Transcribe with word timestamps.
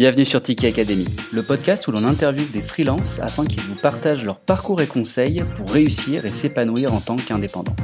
Bienvenue 0.00 0.24
sur 0.24 0.42
Tiki 0.42 0.66
Academy, 0.66 1.04
le 1.30 1.42
podcast 1.42 1.86
où 1.86 1.92
l'on 1.92 2.04
interviewe 2.04 2.50
des 2.54 2.62
freelances 2.62 3.20
afin 3.20 3.44
qu'ils 3.44 3.60
vous 3.60 3.74
partagent 3.74 4.24
leur 4.24 4.38
parcours 4.38 4.80
et 4.80 4.86
conseils 4.86 5.44
pour 5.56 5.70
réussir 5.70 6.24
et 6.24 6.28
s'épanouir 6.28 6.94
en 6.94 7.00
tant 7.00 7.16
qu'indépendant. 7.16 7.76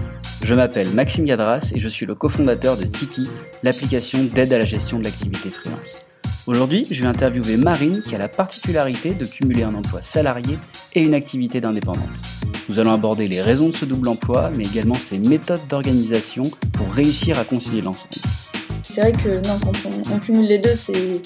Je 0.42 0.54
m'appelle 0.54 0.88
Maxime 0.94 1.26
Gadras 1.26 1.72
et 1.74 1.78
je 1.78 1.88
suis 1.90 2.06
le 2.06 2.14
cofondateur 2.14 2.78
de 2.78 2.84
Tiki, 2.84 3.28
l'application 3.62 4.24
d'aide 4.24 4.50
à 4.54 4.58
la 4.58 4.64
gestion 4.64 4.98
de 4.98 5.04
l'activité 5.04 5.50
freelance. 5.50 6.06
Aujourd'hui, 6.46 6.86
je 6.90 7.02
vais 7.02 7.08
interviewer 7.08 7.58
Marine 7.58 8.00
qui 8.00 8.14
a 8.14 8.18
la 8.18 8.28
particularité 8.28 9.12
de 9.12 9.26
cumuler 9.26 9.64
un 9.64 9.74
emploi 9.74 10.00
salarié 10.00 10.58
et 10.94 11.02
une 11.02 11.12
activité 11.12 11.60
d'indépendante. 11.60 12.08
Nous 12.70 12.78
allons 12.78 12.94
aborder 12.94 13.28
les 13.28 13.42
raisons 13.42 13.68
de 13.68 13.76
ce 13.76 13.84
double 13.84 14.08
emploi, 14.08 14.48
mais 14.56 14.64
également 14.64 14.94
ses 14.94 15.18
méthodes 15.18 15.68
d'organisation 15.68 16.44
pour 16.72 16.90
réussir 16.94 17.38
à 17.38 17.44
concilier 17.44 17.82
l'ensemble. 17.82 18.14
C'est 18.82 19.02
vrai 19.02 19.12
que 19.12 19.46
non, 19.46 19.58
quand 19.62 19.72
on, 20.10 20.18
cumule 20.18 20.46
les 20.46 20.58
deux, 20.58 20.72
c'est 20.72 21.20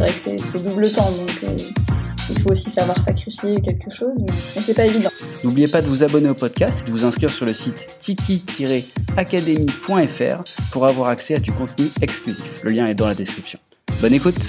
vrai 0.00 0.12
que 0.12 0.18
c'est 0.18 0.36
double 0.64 0.90
temps, 0.90 1.12
donc 1.12 1.30
euh, 1.44 1.54
il 2.30 2.40
faut 2.40 2.50
aussi 2.50 2.70
savoir 2.70 2.98
sacrifier 2.98 3.60
quelque 3.60 3.90
chose, 3.90 4.16
mais, 4.26 4.32
c'est 4.62 4.72
pas 4.72 4.86
évident. 4.86 5.10
N'oubliez 5.44 5.66
pas 5.66 5.82
de 5.82 5.88
vous 5.88 6.02
abonner 6.02 6.30
au 6.30 6.34
podcast 6.34 6.80
et 6.80 6.84
de 6.86 6.90
vous 6.90 7.04
inscrire 7.04 7.28
sur 7.28 7.44
le 7.44 7.52
site 7.52 7.98
tiki-academy.fr 7.98 10.70
pour 10.72 10.86
avoir 10.86 11.08
accès 11.08 11.34
à 11.34 11.38
du 11.38 11.52
contenu 11.52 11.88
exclusif. 12.00 12.64
Le 12.64 12.70
lien 12.70 12.86
est 12.86 12.94
dans 12.94 13.08
la 13.08 13.14
description. 13.14 13.58
Bonne 14.00 14.14
écoute 14.14 14.48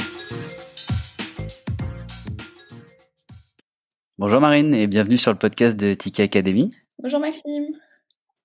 Bonjour 4.17 4.39
Marine 4.39 4.73
et 4.73 4.87
bienvenue 4.87 5.17
sur 5.17 5.33
le 5.33 5.37
podcast 5.37 5.75
de 5.75 5.93
Tiki 5.93 6.21
Academy. 6.21 6.69
Bonjour 7.03 7.19
Maxime. 7.19 7.65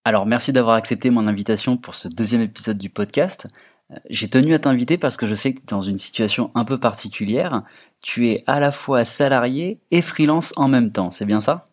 Alors 0.04 0.26
merci 0.26 0.52
d'avoir 0.52 0.74
accepté 0.74 1.10
mon 1.10 1.28
invitation 1.28 1.76
pour 1.76 1.94
ce 1.94 2.08
deuxième 2.08 2.42
épisode 2.42 2.78
du 2.78 2.90
podcast. 2.90 3.46
Euh, 3.92 3.96
j'ai 4.10 4.28
tenu 4.28 4.54
à 4.54 4.58
t'inviter 4.58 4.98
parce 4.98 5.16
que 5.16 5.26
je 5.26 5.34
sais 5.34 5.52
que 5.52 5.60
tu 5.60 5.64
es 5.64 5.70
dans 5.70 5.82
une 5.82 5.98
situation 5.98 6.50
un 6.54 6.64
peu 6.64 6.78
particulière. 6.78 7.62
Tu 8.02 8.30
es 8.30 8.42
à 8.46 8.60
la 8.60 8.70
fois 8.70 9.04
salarié 9.04 9.80
et 9.90 10.02
freelance 10.02 10.52
en 10.56 10.68
même 10.68 10.92
temps, 10.92 11.10
c'est 11.10 11.26
bien 11.26 11.40
ça? 11.40 11.64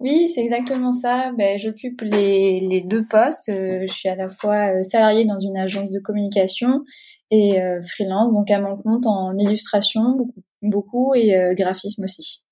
Oui, 0.00 0.28
c'est 0.28 0.42
exactement 0.42 0.92
ça. 0.92 1.32
Ben, 1.36 1.58
J'occupe 1.58 2.02
les, 2.02 2.60
les, 2.60 2.82
deux 2.82 3.04
postes. 3.04 3.48
Euh, 3.48 3.84
je 3.88 3.92
suis 3.92 4.08
à 4.08 4.14
la 4.14 4.28
fois 4.28 4.72
euh, 4.72 4.82
salarié 4.82 5.24
dans 5.24 5.40
une 5.40 5.56
agence 5.56 5.90
de 5.90 5.98
communication 5.98 6.84
et 7.30 7.58
freelance, 7.86 8.32
donc 8.32 8.50
à 8.50 8.58
mon 8.58 8.78
compte 8.78 9.04
en 9.04 9.36
illustration 9.36 10.16
beaucoup, 10.16 10.42
beaucoup 10.62 11.14
et 11.14 11.52
graphisme 11.54 12.04
aussi. 12.04 12.42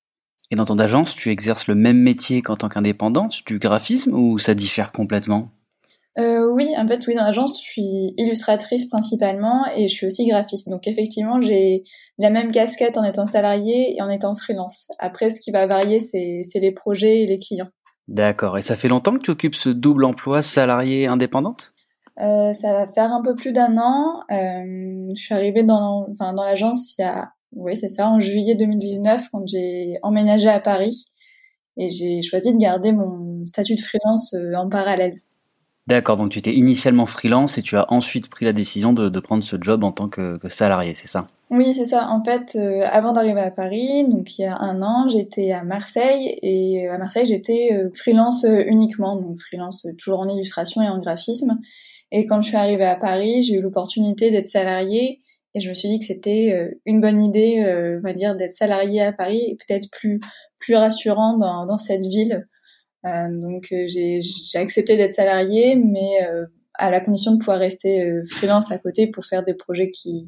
Et 0.50 0.54
dans 0.54 0.66
ton 0.66 0.78
agence, 0.78 1.14
tu 1.14 1.30
exerces 1.30 1.66
le 1.66 1.74
même 1.74 1.98
métier 1.98 2.42
qu'en 2.42 2.56
tant 2.56 2.68
qu'indépendante, 2.68 3.42
du 3.46 3.58
graphisme, 3.58 4.12
ou 4.12 4.38
ça 4.38 4.54
diffère 4.54 4.92
complètement? 4.92 5.50
Euh, 6.18 6.50
oui, 6.50 6.68
en 6.78 6.86
fait, 6.86 7.06
oui, 7.06 7.14
dans 7.14 7.24
l'agence, 7.24 7.60
je 7.62 7.68
suis 7.68 8.14
illustratrice 8.16 8.86
principalement 8.86 9.66
et 9.76 9.88
je 9.88 9.94
suis 9.94 10.06
aussi 10.06 10.26
graphiste. 10.26 10.68
Donc 10.68 10.86
effectivement, 10.86 11.40
j'ai 11.42 11.84
la 12.18 12.30
même 12.30 12.50
casquette 12.50 12.96
en 12.96 13.04
étant 13.04 13.26
salarié 13.26 13.96
et 13.96 14.02
en 14.02 14.08
étant 14.08 14.34
freelance. 14.34 14.88
Après, 14.98 15.30
ce 15.30 15.40
qui 15.40 15.50
va 15.50 15.66
varier, 15.66 16.00
c'est 16.00 16.42
les 16.54 16.72
projets 16.72 17.22
et 17.22 17.26
les 17.26 17.38
clients. 17.38 17.68
D'accord. 18.08 18.56
Et 18.56 18.62
ça 18.62 18.76
fait 18.76 18.88
longtemps 18.88 19.14
que 19.14 19.22
tu 19.22 19.30
occupes 19.30 19.54
ce 19.54 19.68
double 19.68 20.04
emploi 20.04 20.40
salarié 20.40 21.06
indépendante? 21.06 21.72
Euh, 22.18 22.52
Ça 22.52 22.72
va 22.72 22.88
faire 22.88 23.12
un 23.12 23.22
peu 23.22 23.34
plus 23.34 23.52
d'un 23.52 23.76
an. 23.76 24.22
Euh, 24.30 25.10
je 25.14 25.20
suis 25.20 25.34
arrivée 25.34 25.64
dans 25.64 26.06
l'agence 26.36 26.94
il 26.96 27.02
y 27.02 27.04
a, 27.04 27.30
oui, 27.52 27.76
c'est 27.76 27.88
ça, 27.88 28.08
en 28.08 28.20
juillet 28.20 28.54
2019 28.54 29.28
quand 29.32 29.46
j'ai 29.46 29.98
emménagé 30.02 30.48
à 30.48 30.60
Paris 30.60 31.04
et 31.76 31.90
j'ai 31.90 32.22
choisi 32.22 32.54
de 32.54 32.58
garder 32.58 32.92
mon 32.92 33.44
statut 33.44 33.74
de 33.74 33.80
freelance 33.80 34.32
euh, 34.34 34.54
en 34.54 34.68
parallèle. 34.68 35.18
D'accord, 35.86 36.16
donc 36.16 36.30
tu 36.30 36.40
étais 36.40 36.52
initialement 36.52 37.06
freelance 37.06 37.58
et 37.58 37.62
tu 37.62 37.76
as 37.76 37.92
ensuite 37.92 38.28
pris 38.28 38.44
la 38.44 38.52
décision 38.52 38.92
de, 38.92 39.08
de 39.08 39.20
prendre 39.20 39.44
ce 39.44 39.56
job 39.60 39.84
en 39.84 39.92
tant 39.92 40.08
que, 40.08 40.36
que 40.38 40.48
salarié, 40.48 40.94
c'est 40.94 41.06
ça? 41.06 41.28
Oui, 41.48 41.74
c'est 41.74 41.84
ça. 41.84 42.08
En 42.10 42.24
fait, 42.24 42.56
euh, 42.56 42.82
avant 42.90 43.12
d'arriver 43.12 43.40
à 43.40 43.52
Paris, 43.52 44.04
donc 44.08 44.36
il 44.36 44.42
y 44.42 44.44
a 44.46 44.58
un 44.58 44.82
an, 44.82 45.08
j'étais 45.08 45.52
à 45.52 45.62
Marseille 45.62 46.36
et 46.42 46.88
euh, 46.88 46.94
à 46.94 46.98
Marseille 46.98 47.26
j'étais 47.26 47.68
euh, 47.72 47.88
freelance 47.94 48.44
uniquement, 48.66 49.14
donc 49.14 49.38
freelance 49.38 49.86
toujours 49.96 50.18
en 50.18 50.28
illustration 50.28 50.82
et 50.82 50.88
en 50.88 50.98
graphisme. 50.98 51.52
Et 52.10 52.26
quand 52.26 52.42
je 52.42 52.48
suis 52.48 52.56
arrivée 52.56 52.86
à 52.86 52.96
Paris, 52.96 53.42
j'ai 53.42 53.54
eu 53.54 53.60
l'opportunité 53.60 54.32
d'être 54.32 54.48
salariée 54.48 55.22
et 55.54 55.60
je 55.60 55.68
me 55.68 55.74
suis 55.74 55.88
dit 55.88 56.00
que 56.00 56.04
c'était 56.04 56.76
une 56.84 57.00
bonne 57.00 57.20
idée, 57.20 57.64
on 57.98 58.06
va 58.06 58.12
dire, 58.12 58.36
d'être 58.36 58.52
salariée 58.52 59.02
à 59.02 59.12
Paris 59.12 59.42
et 59.48 59.56
peut-être 59.56 59.90
plus 59.90 60.20
plus 60.58 60.76
rassurant 60.76 61.36
dans, 61.36 61.66
dans 61.66 61.78
cette 61.78 62.02
ville 62.02 62.32
euh, 62.32 62.50
donc 63.30 63.68
euh, 63.72 63.86
j'ai 63.88 64.20
accepté 64.58 64.96
d'être 64.96 65.14
salarié, 65.14 65.76
mais 65.76 66.26
euh, 66.28 66.46
à 66.74 66.90
la 66.90 67.00
condition 67.00 67.32
de 67.32 67.38
pouvoir 67.38 67.58
rester 67.58 68.22
freelance 68.30 68.70
à 68.70 68.78
côté 68.78 69.06
pour 69.06 69.24
faire 69.24 69.44
des 69.44 69.54
projets 69.54 69.90
qui, 69.90 70.26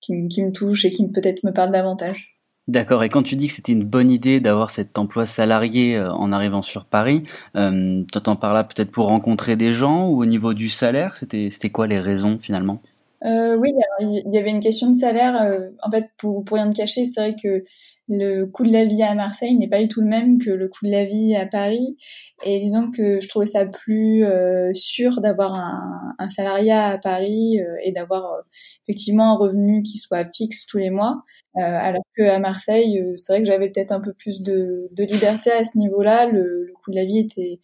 qui, 0.00 0.14
me 0.14 0.52
touchent 0.52 0.84
et 0.84 0.90
qui 0.90 1.10
peut-être 1.10 1.42
me 1.42 1.52
parlent 1.52 1.72
davantage. 1.72 2.28
D'accord. 2.68 3.02
Et 3.02 3.08
quand 3.08 3.24
tu 3.24 3.34
dis 3.34 3.48
que 3.48 3.52
c'était 3.54 3.72
une 3.72 3.84
bonne 3.84 4.08
idée 4.08 4.38
d'avoir 4.38 4.70
cet 4.70 4.96
emploi 4.96 5.26
salarié 5.26 5.98
en 5.98 6.30
arrivant 6.30 6.62
sur 6.62 6.84
Paris, 6.84 7.24
euh, 7.56 8.04
tu 8.12 8.36
par 8.36 8.54
là 8.54 8.62
peut-être 8.62 8.92
pour 8.92 9.06
rencontrer 9.06 9.56
des 9.56 9.72
gens 9.72 10.08
ou 10.08 10.22
au 10.22 10.26
niveau 10.26 10.54
du 10.54 10.68
salaire 10.68 11.16
c'était 11.16 11.70
quoi 11.70 11.88
les 11.88 11.98
raisons 11.98 12.38
finalement? 12.40 12.80
Euh, 13.24 13.56
Oui, 13.56 13.70
il 14.00 14.30
y 14.32 14.38
avait 14.38 14.50
une 14.50 14.60
question 14.60 14.90
de 14.90 14.96
salaire. 14.96 15.34
en 15.82 15.90
fait, 15.90 16.10
pour, 16.18 16.44
rien 16.50 16.70
te 16.70 16.76
cacher, 16.76 17.04
c'est 17.04 17.20
vrai 17.20 17.36
que 17.40 17.64
le 18.08 18.44
coût 18.46 18.64
de 18.64 18.72
la 18.72 18.84
vie 18.84 19.02
à 19.02 19.14
Marseille 19.14 19.54
n'est 19.54 19.68
pas 19.68 19.80
du 19.80 19.88
tout 19.88 20.00
le 20.00 20.08
même 20.08 20.38
que 20.38 20.50
le 20.50 20.68
coût 20.68 20.86
de 20.86 20.90
la 20.90 21.04
vie 21.04 21.34
à 21.36 21.46
Paris. 21.46 21.96
Et 22.44 22.60
disons 22.60 22.90
que 22.90 23.20
je 23.20 23.28
trouvais 23.28 23.46
ça 23.46 23.64
plus 23.64 24.24
euh, 24.24 24.72
sûr 24.74 25.20
d'avoir 25.20 25.54
un, 25.54 26.30
salariat 26.30 26.88
à 26.88 26.98
Paris 26.98 27.60
euh, 27.60 27.76
et 27.84 27.92
d'avoir 27.92 28.24
euh, 28.24 28.42
effectivement 28.86 29.34
un 29.34 29.36
revenu 29.36 29.82
qui 29.82 29.98
soit 29.98 30.26
fixe 30.34 30.66
tous 30.66 30.78
les 30.78 30.90
mois. 30.90 31.22
alors 31.54 32.04
qu'à 32.16 32.38
Marseille, 32.38 33.02
c'est 33.16 33.32
vrai 33.32 33.42
que 33.42 33.46
j'avais 33.48 33.70
peut-être 33.70 33.92
un 33.92 34.00
peu 34.00 34.12
plus 34.12 34.42
de, 34.42 34.88
liberté 34.98 35.50
à 35.50 35.64
ce 35.64 35.78
niveau-là. 35.78 36.26
Le, 36.26 36.72
coût 36.84 36.90
de 36.90 36.96
la 36.96 37.04
vie 37.04 37.18
était 37.18 37.60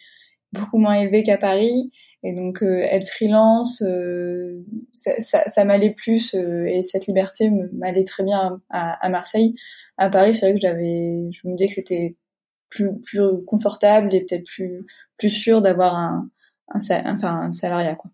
beaucoup 0.52 0.78
moins 0.78 0.94
élevé 0.94 1.22
qu'à 1.22 1.38
Paris. 1.38 1.90
Et 2.24 2.32
donc 2.32 2.62
être 2.62 3.06
freelance, 3.06 3.82
ça, 4.92 5.12
ça, 5.20 5.44
ça 5.46 5.64
m'allait 5.64 5.94
plus 5.94 6.34
et 6.34 6.82
cette 6.82 7.06
liberté 7.06 7.48
m'allait 7.72 8.04
très 8.04 8.24
bien 8.24 8.60
à, 8.70 9.04
à 9.04 9.08
Marseille 9.08 9.54
à 9.98 10.08
Paris, 10.08 10.34
c'est 10.34 10.46
vrai 10.46 10.54
que 10.54 10.60
j'avais, 10.60 11.30
je 11.32 11.46
me 11.46 11.56
disais 11.56 11.68
que 11.68 11.74
c'était 11.74 12.16
plus, 12.70 12.98
plus 13.00 13.20
confortable 13.46 14.14
et 14.14 14.20
peut-être 14.20 14.46
plus, 14.46 14.86
plus 15.18 15.30
sûr 15.30 15.60
d'avoir 15.60 15.96
un, 15.96 16.30
un 16.68 17.52
salariat, 17.52 17.96
quoi. 17.96 18.10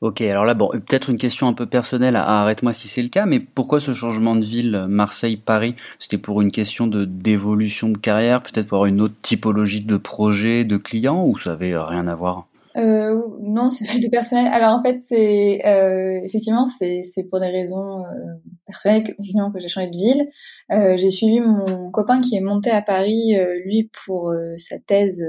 Ok, 0.00 0.20
alors 0.20 0.44
là, 0.44 0.54
bon, 0.54 0.68
peut-être 0.70 1.10
une 1.10 1.18
question 1.18 1.48
un 1.48 1.52
peu 1.54 1.66
personnelle, 1.66 2.14
arrête-moi 2.14 2.72
si 2.72 2.86
c'est 2.86 3.02
le 3.02 3.08
cas, 3.08 3.26
mais 3.26 3.40
pourquoi 3.40 3.80
ce 3.80 3.92
changement 3.92 4.36
de 4.36 4.44
ville, 4.44 4.86
Marseille-Paris? 4.88 5.74
C'était 5.98 6.18
pour 6.18 6.40
une 6.40 6.52
question 6.52 6.86
de 6.86 7.04
d'évolution 7.04 7.88
de 7.88 7.98
carrière, 7.98 8.42
peut-être 8.44 8.68
pour 8.68 8.86
une 8.86 9.00
autre 9.00 9.16
typologie 9.22 9.82
de 9.82 9.96
projet, 9.96 10.64
de 10.64 10.76
clients, 10.76 11.26
ou 11.26 11.36
ça 11.36 11.54
avait 11.54 11.76
rien 11.76 12.06
à 12.06 12.14
voir? 12.14 12.46
Euh, 12.76 13.20
non, 13.40 13.70
c'est 13.70 13.98
du 13.98 14.08
personnel. 14.08 14.46
Alors 14.52 14.78
en 14.78 14.82
fait, 14.84 15.00
c'est 15.04 15.66
euh, 15.66 16.20
effectivement 16.24 16.64
c'est 16.66 17.02
pour 17.28 17.40
des 17.40 17.48
raisons 17.48 18.04
euh, 18.04 18.38
personnelles 18.66 19.02
que, 19.02 19.10
que 19.10 19.58
j'ai 19.58 19.68
changé 19.68 19.88
de 19.88 19.96
ville. 19.96 20.26
Euh, 20.70 20.96
j'ai 20.96 21.10
suivi 21.10 21.40
mon 21.40 21.90
copain 21.90 22.20
qui 22.20 22.36
est 22.36 22.40
monté 22.40 22.70
à 22.70 22.82
Paris, 22.82 23.36
euh, 23.36 23.52
lui 23.64 23.90
pour 24.04 24.30
euh, 24.30 24.52
sa 24.56 24.78
thèse 24.78 25.20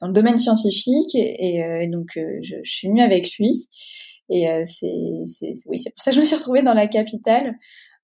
dans 0.00 0.06
le 0.06 0.12
domaine 0.12 0.38
scientifique, 0.38 1.14
et, 1.14 1.58
et 1.58 1.88
donc 1.88 2.08
je, 2.16 2.56
je, 2.62 2.70
suis 2.70 2.88
venue 2.88 3.02
avec 3.02 3.36
lui. 3.38 3.68
Et 4.30 4.46
c'est 4.66 4.92
c'est 5.26 5.54
oui, 5.66 5.80
c'est 5.80 5.90
pour 5.90 6.02
ça 6.02 6.10
que 6.10 6.14
je 6.14 6.20
me 6.20 6.24
suis 6.24 6.36
retrouvée 6.36 6.62
dans 6.62 6.74
la 6.74 6.86
capitale. 6.86 7.56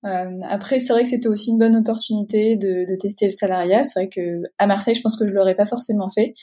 après, 0.03 0.79
c'est 0.79 0.93
vrai 0.93 1.03
que 1.03 1.09
c'était 1.09 1.29
aussi 1.29 1.51
une 1.51 1.57
bonne 1.57 1.75
opportunité 1.75 2.57
de, 2.57 2.97
tester 2.99 3.25
le 3.25 3.31
salariat. 3.31 3.83
C'est 3.83 3.99
vrai 3.99 4.09
que 4.09 4.43
à 4.57 4.67
Marseille, 4.67 4.95
je 4.95 5.01
pense 5.01 5.17
que 5.17 5.27
je 5.27 5.31
l'aurais 5.31 5.55
pas 5.55 5.65
forcément 5.65 6.09
fait. 6.09 6.33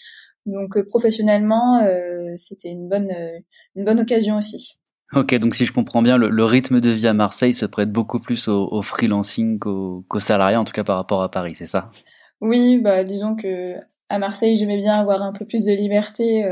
Donc 0.46 0.76
euh, 0.76 0.84
professionnellement, 0.86 1.82
euh, 1.82 2.34
c'était 2.36 2.70
une 2.70 2.88
bonne, 2.88 3.10
euh, 3.10 3.38
une 3.76 3.84
bonne 3.84 4.00
occasion 4.00 4.36
aussi. 4.36 4.78
Ok, 5.14 5.34
donc 5.36 5.54
si 5.54 5.64
je 5.64 5.72
comprends 5.72 6.02
bien, 6.02 6.16
le, 6.16 6.44
rythme 6.44 6.80
de 6.80 6.90
vie 6.90 7.06
à 7.06 7.14
Marseille 7.14 7.52
se 7.52 7.66
prête 7.66 7.92
beaucoup 7.92 8.18
plus 8.18 8.48
au, 8.48 8.82
freelancing 8.82 9.58
qu'au 9.58 10.18
salariat, 10.18 10.60
en 10.60 10.64
tout 10.64 10.72
cas 10.72 10.82
par 10.82 10.96
rapport 10.96 11.22
à 11.22 11.30
Paris, 11.30 11.54
c'est 11.54 11.66
ça? 11.66 11.90
Oui, 12.40 12.80
bah 12.80 13.04
disons 13.04 13.36
que 13.36 13.76
à 14.08 14.18
Marseille, 14.18 14.56
j'aimais 14.56 14.76
bien 14.76 14.98
avoir 14.98 15.22
un 15.22 15.32
peu 15.32 15.46
plus 15.46 15.64
de 15.64 15.72
liberté 15.72 16.44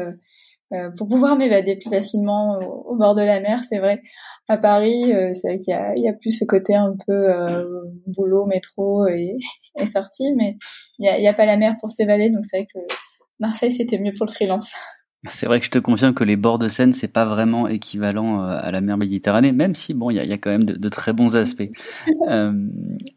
pour 0.96 1.06
pouvoir 1.06 1.36
m'évader 1.36 1.76
plus 1.76 1.90
facilement 1.90 2.58
au, 2.86 2.96
bord 2.96 3.14
de 3.14 3.20
la 3.20 3.40
mer, 3.40 3.62
c'est 3.68 3.78
vrai. 3.78 4.02
À 4.48 4.56
Paris, 4.56 5.12
c'est 5.34 5.48
vrai 5.48 5.58
qu'il 5.58 5.74
y, 5.96 6.00
y 6.00 6.08
a, 6.08 6.12
plus 6.14 6.30
ce 6.30 6.46
côté 6.46 6.74
un 6.74 6.94
peu 7.06 7.26
boulot, 8.06 8.46
métro 8.46 9.06
et, 9.06 9.36
et 9.78 9.86
sortie, 9.86 10.32
mais 10.34 10.56
il 10.98 11.02
n'y 11.20 11.28
a, 11.28 11.30
a 11.30 11.34
pas 11.34 11.44
la 11.44 11.58
mer 11.58 11.76
pour 11.78 11.90
s'évader, 11.90 12.30
donc 12.30 12.44
c'est 12.46 12.58
vrai 12.58 12.66
que 12.72 12.80
Marseille, 13.38 13.72
c'était 13.72 13.98
mieux 13.98 14.12
pour 14.16 14.26
le 14.26 14.32
freelance. 14.32 14.72
C'est 15.30 15.46
vrai 15.46 15.60
que 15.60 15.66
je 15.66 15.70
te 15.70 15.78
confirme 15.78 16.14
que 16.14 16.24
les 16.24 16.34
bords 16.34 16.58
de 16.58 16.66
Seine, 16.66 16.92
c'est 16.92 17.06
pas 17.06 17.24
vraiment 17.24 17.68
équivalent 17.68 18.42
euh, 18.42 18.58
à 18.60 18.72
la 18.72 18.80
mer 18.80 18.96
Méditerranée, 18.96 19.52
même 19.52 19.76
si 19.76 19.94
bon, 19.94 20.10
il 20.10 20.16
y 20.16 20.32
a, 20.32 20.36
quand 20.36 20.50
même 20.50 20.64
de, 20.64 20.88
très 20.88 21.12
bons 21.12 21.36
aspects. 21.36 21.70
euh, 22.28 22.52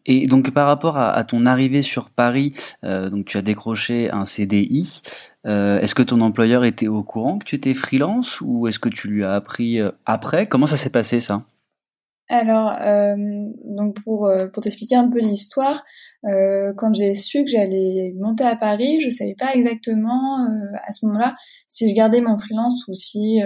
et 0.05 0.27
donc 0.27 0.51
par 0.51 0.67
rapport 0.67 0.99
à, 0.99 1.23
ton 1.23 1.47
arrivée 1.47 1.81
sur 1.81 2.11
Paris, 2.11 2.53
euh, 2.83 3.09
donc 3.09 3.25
tu 3.25 3.37
as 3.37 3.41
décroché 3.41 4.11
un 4.11 4.25
CDI. 4.25 5.01
Euh, 5.47 5.79
est-ce 5.79 5.95
que 5.95 6.03
ton 6.03 6.21
employeur 6.21 6.63
était 6.63 6.87
au 6.87 7.01
courant 7.01 7.39
que 7.39 7.45
tu 7.45 7.55
étais 7.55 7.73
freelance 7.73 8.39
ou 8.39 8.67
est-ce 8.67 8.77
que 8.77 8.89
tu 8.89 9.07
lui 9.07 9.23
as 9.23 9.33
appris 9.33 9.79
après? 10.05 10.45
Comment 10.45 10.67
ça 10.67 10.77
s'est 10.77 10.91
passé 10.91 11.19
ça? 11.19 11.43
Alors, 12.27 12.71
euh, 12.81 13.15
donc 13.63 14.01
pour 14.03 14.25
euh, 14.25 14.47
pour 14.47 14.63
t'expliquer 14.63 14.95
un 14.95 15.09
peu 15.09 15.19
l'histoire, 15.19 15.83
euh, 16.25 16.73
quand 16.75 16.91
j'ai 16.93 17.13
su 17.13 17.43
que 17.43 17.51
j'allais 17.51 18.13
monter 18.19 18.43
à 18.43 18.55
Paris, 18.55 18.99
je 19.01 19.09
savais 19.09 19.35
pas 19.37 19.53
exactement 19.53 20.39
à 20.87 20.91
ce 20.91 21.05
moment-là 21.05 21.35
si 21.69 21.87
je 21.87 21.95
gardais 21.95 22.21
mon 22.21 22.37
freelance 22.39 22.87
ou 22.87 22.93
si 22.95 23.39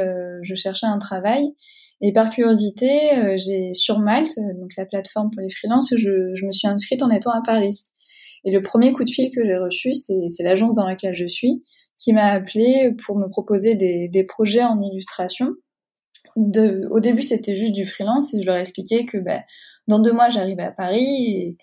je 0.44 0.56
cherchais 0.56 0.88
un 0.88 0.98
travail. 0.98 1.54
Et 2.02 2.14
par 2.14 2.30
curiosité, 2.30 2.90
j'ai 3.38 3.74
sur 3.74 4.00
Malte, 4.00 4.38
donc 4.38 4.72
la 4.78 4.86
plateforme 4.86 5.30
pour 5.32 5.42
les 5.42 5.50
freelances, 5.50 5.94
je, 5.98 6.34
je 6.34 6.46
me 6.46 6.52
suis 6.54 6.68
inscrite 6.68 7.04
en 7.04 7.10
étant 7.10 7.32
à 7.32 7.42
Paris. 7.46 7.84
Et 8.46 8.52
le 8.52 8.62
premier 8.62 8.94
coup 8.94 9.04
de 9.04 9.10
fil 9.10 9.30
que 9.36 9.44
j'ai 9.46 9.58
reçu, 9.58 9.92
c'est 9.94 10.44
l'agence 10.44 10.76
dans 10.76 10.88
laquelle 10.88 11.14
je 11.14 11.28
suis 11.28 11.62
qui 11.98 12.14
m'a 12.14 12.28
appelé 12.28 12.96
pour 13.06 13.18
me 13.18 13.28
proposer 13.28 13.76
des, 13.76 14.08
des 14.08 14.24
projets 14.24 14.64
en 14.64 14.80
illustration 14.80 15.50
de, 16.36 16.88
au 16.92 17.00
début, 17.00 17.22
c'était 17.22 17.56
juste 17.56 17.74
du 17.74 17.86
freelance 17.86 18.34
et 18.34 18.42
je 18.42 18.46
leur 18.46 18.58
expliquais 18.58 19.06
que 19.06 19.18
ben, 19.18 19.44
dans 19.88 20.00
deux 20.00 20.14
mois, 20.14 20.30
j'arrivais 20.30 20.64
à 20.64 20.72
Paris 20.72 21.58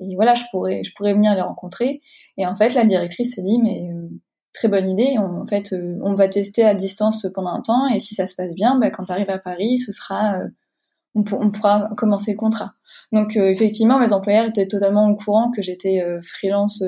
et, 0.00 0.14
voilà, 0.14 0.34
je 0.34 0.44
pourrais, 0.50 0.84
je 0.84 0.92
pourrais 0.94 1.14
venir 1.14 1.34
les 1.34 1.40
rencontrer. 1.40 2.00
Et 2.36 2.46
en 2.46 2.54
fait, 2.54 2.74
la 2.74 2.84
directrice 2.84 3.34
s'est 3.34 3.42
dit, 3.42 3.58
mais 3.60 3.90
euh, 3.92 4.08
très 4.52 4.68
bonne 4.68 4.88
idée. 4.88 5.18
en 5.18 5.44
fait, 5.44 5.72
euh, 5.72 5.98
on 6.02 6.14
va 6.14 6.28
tester 6.28 6.64
à 6.64 6.74
distance 6.74 7.26
pendant 7.34 7.50
un 7.50 7.60
temps 7.60 7.88
et 7.88 7.98
si 7.98 8.14
ça 8.14 8.26
se 8.26 8.36
passe 8.36 8.54
bien, 8.54 8.78
ben, 8.78 8.90
quand 8.90 9.04
tu 9.04 9.12
arrives 9.12 9.30
à 9.30 9.38
Paris, 9.38 9.78
ce 9.78 9.90
sera, 9.90 10.40
euh, 10.40 10.48
on, 11.14 11.24
on, 11.32 11.50
pourra 11.50 11.90
commencer 11.96 12.32
le 12.32 12.36
contrat. 12.36 12.74
Donc, 13.12 13.36
effectivement, 13.36 13.98
mes 13.98 14.12
employeurs 14.12 14.46
étaient 14.46 14.68
totalement 14.68 15.08
au 15.08 15.16
courant 15.16 15.50
que 15.50 15.62
j'étais 15.62 16.02
freelance 16.22 16.82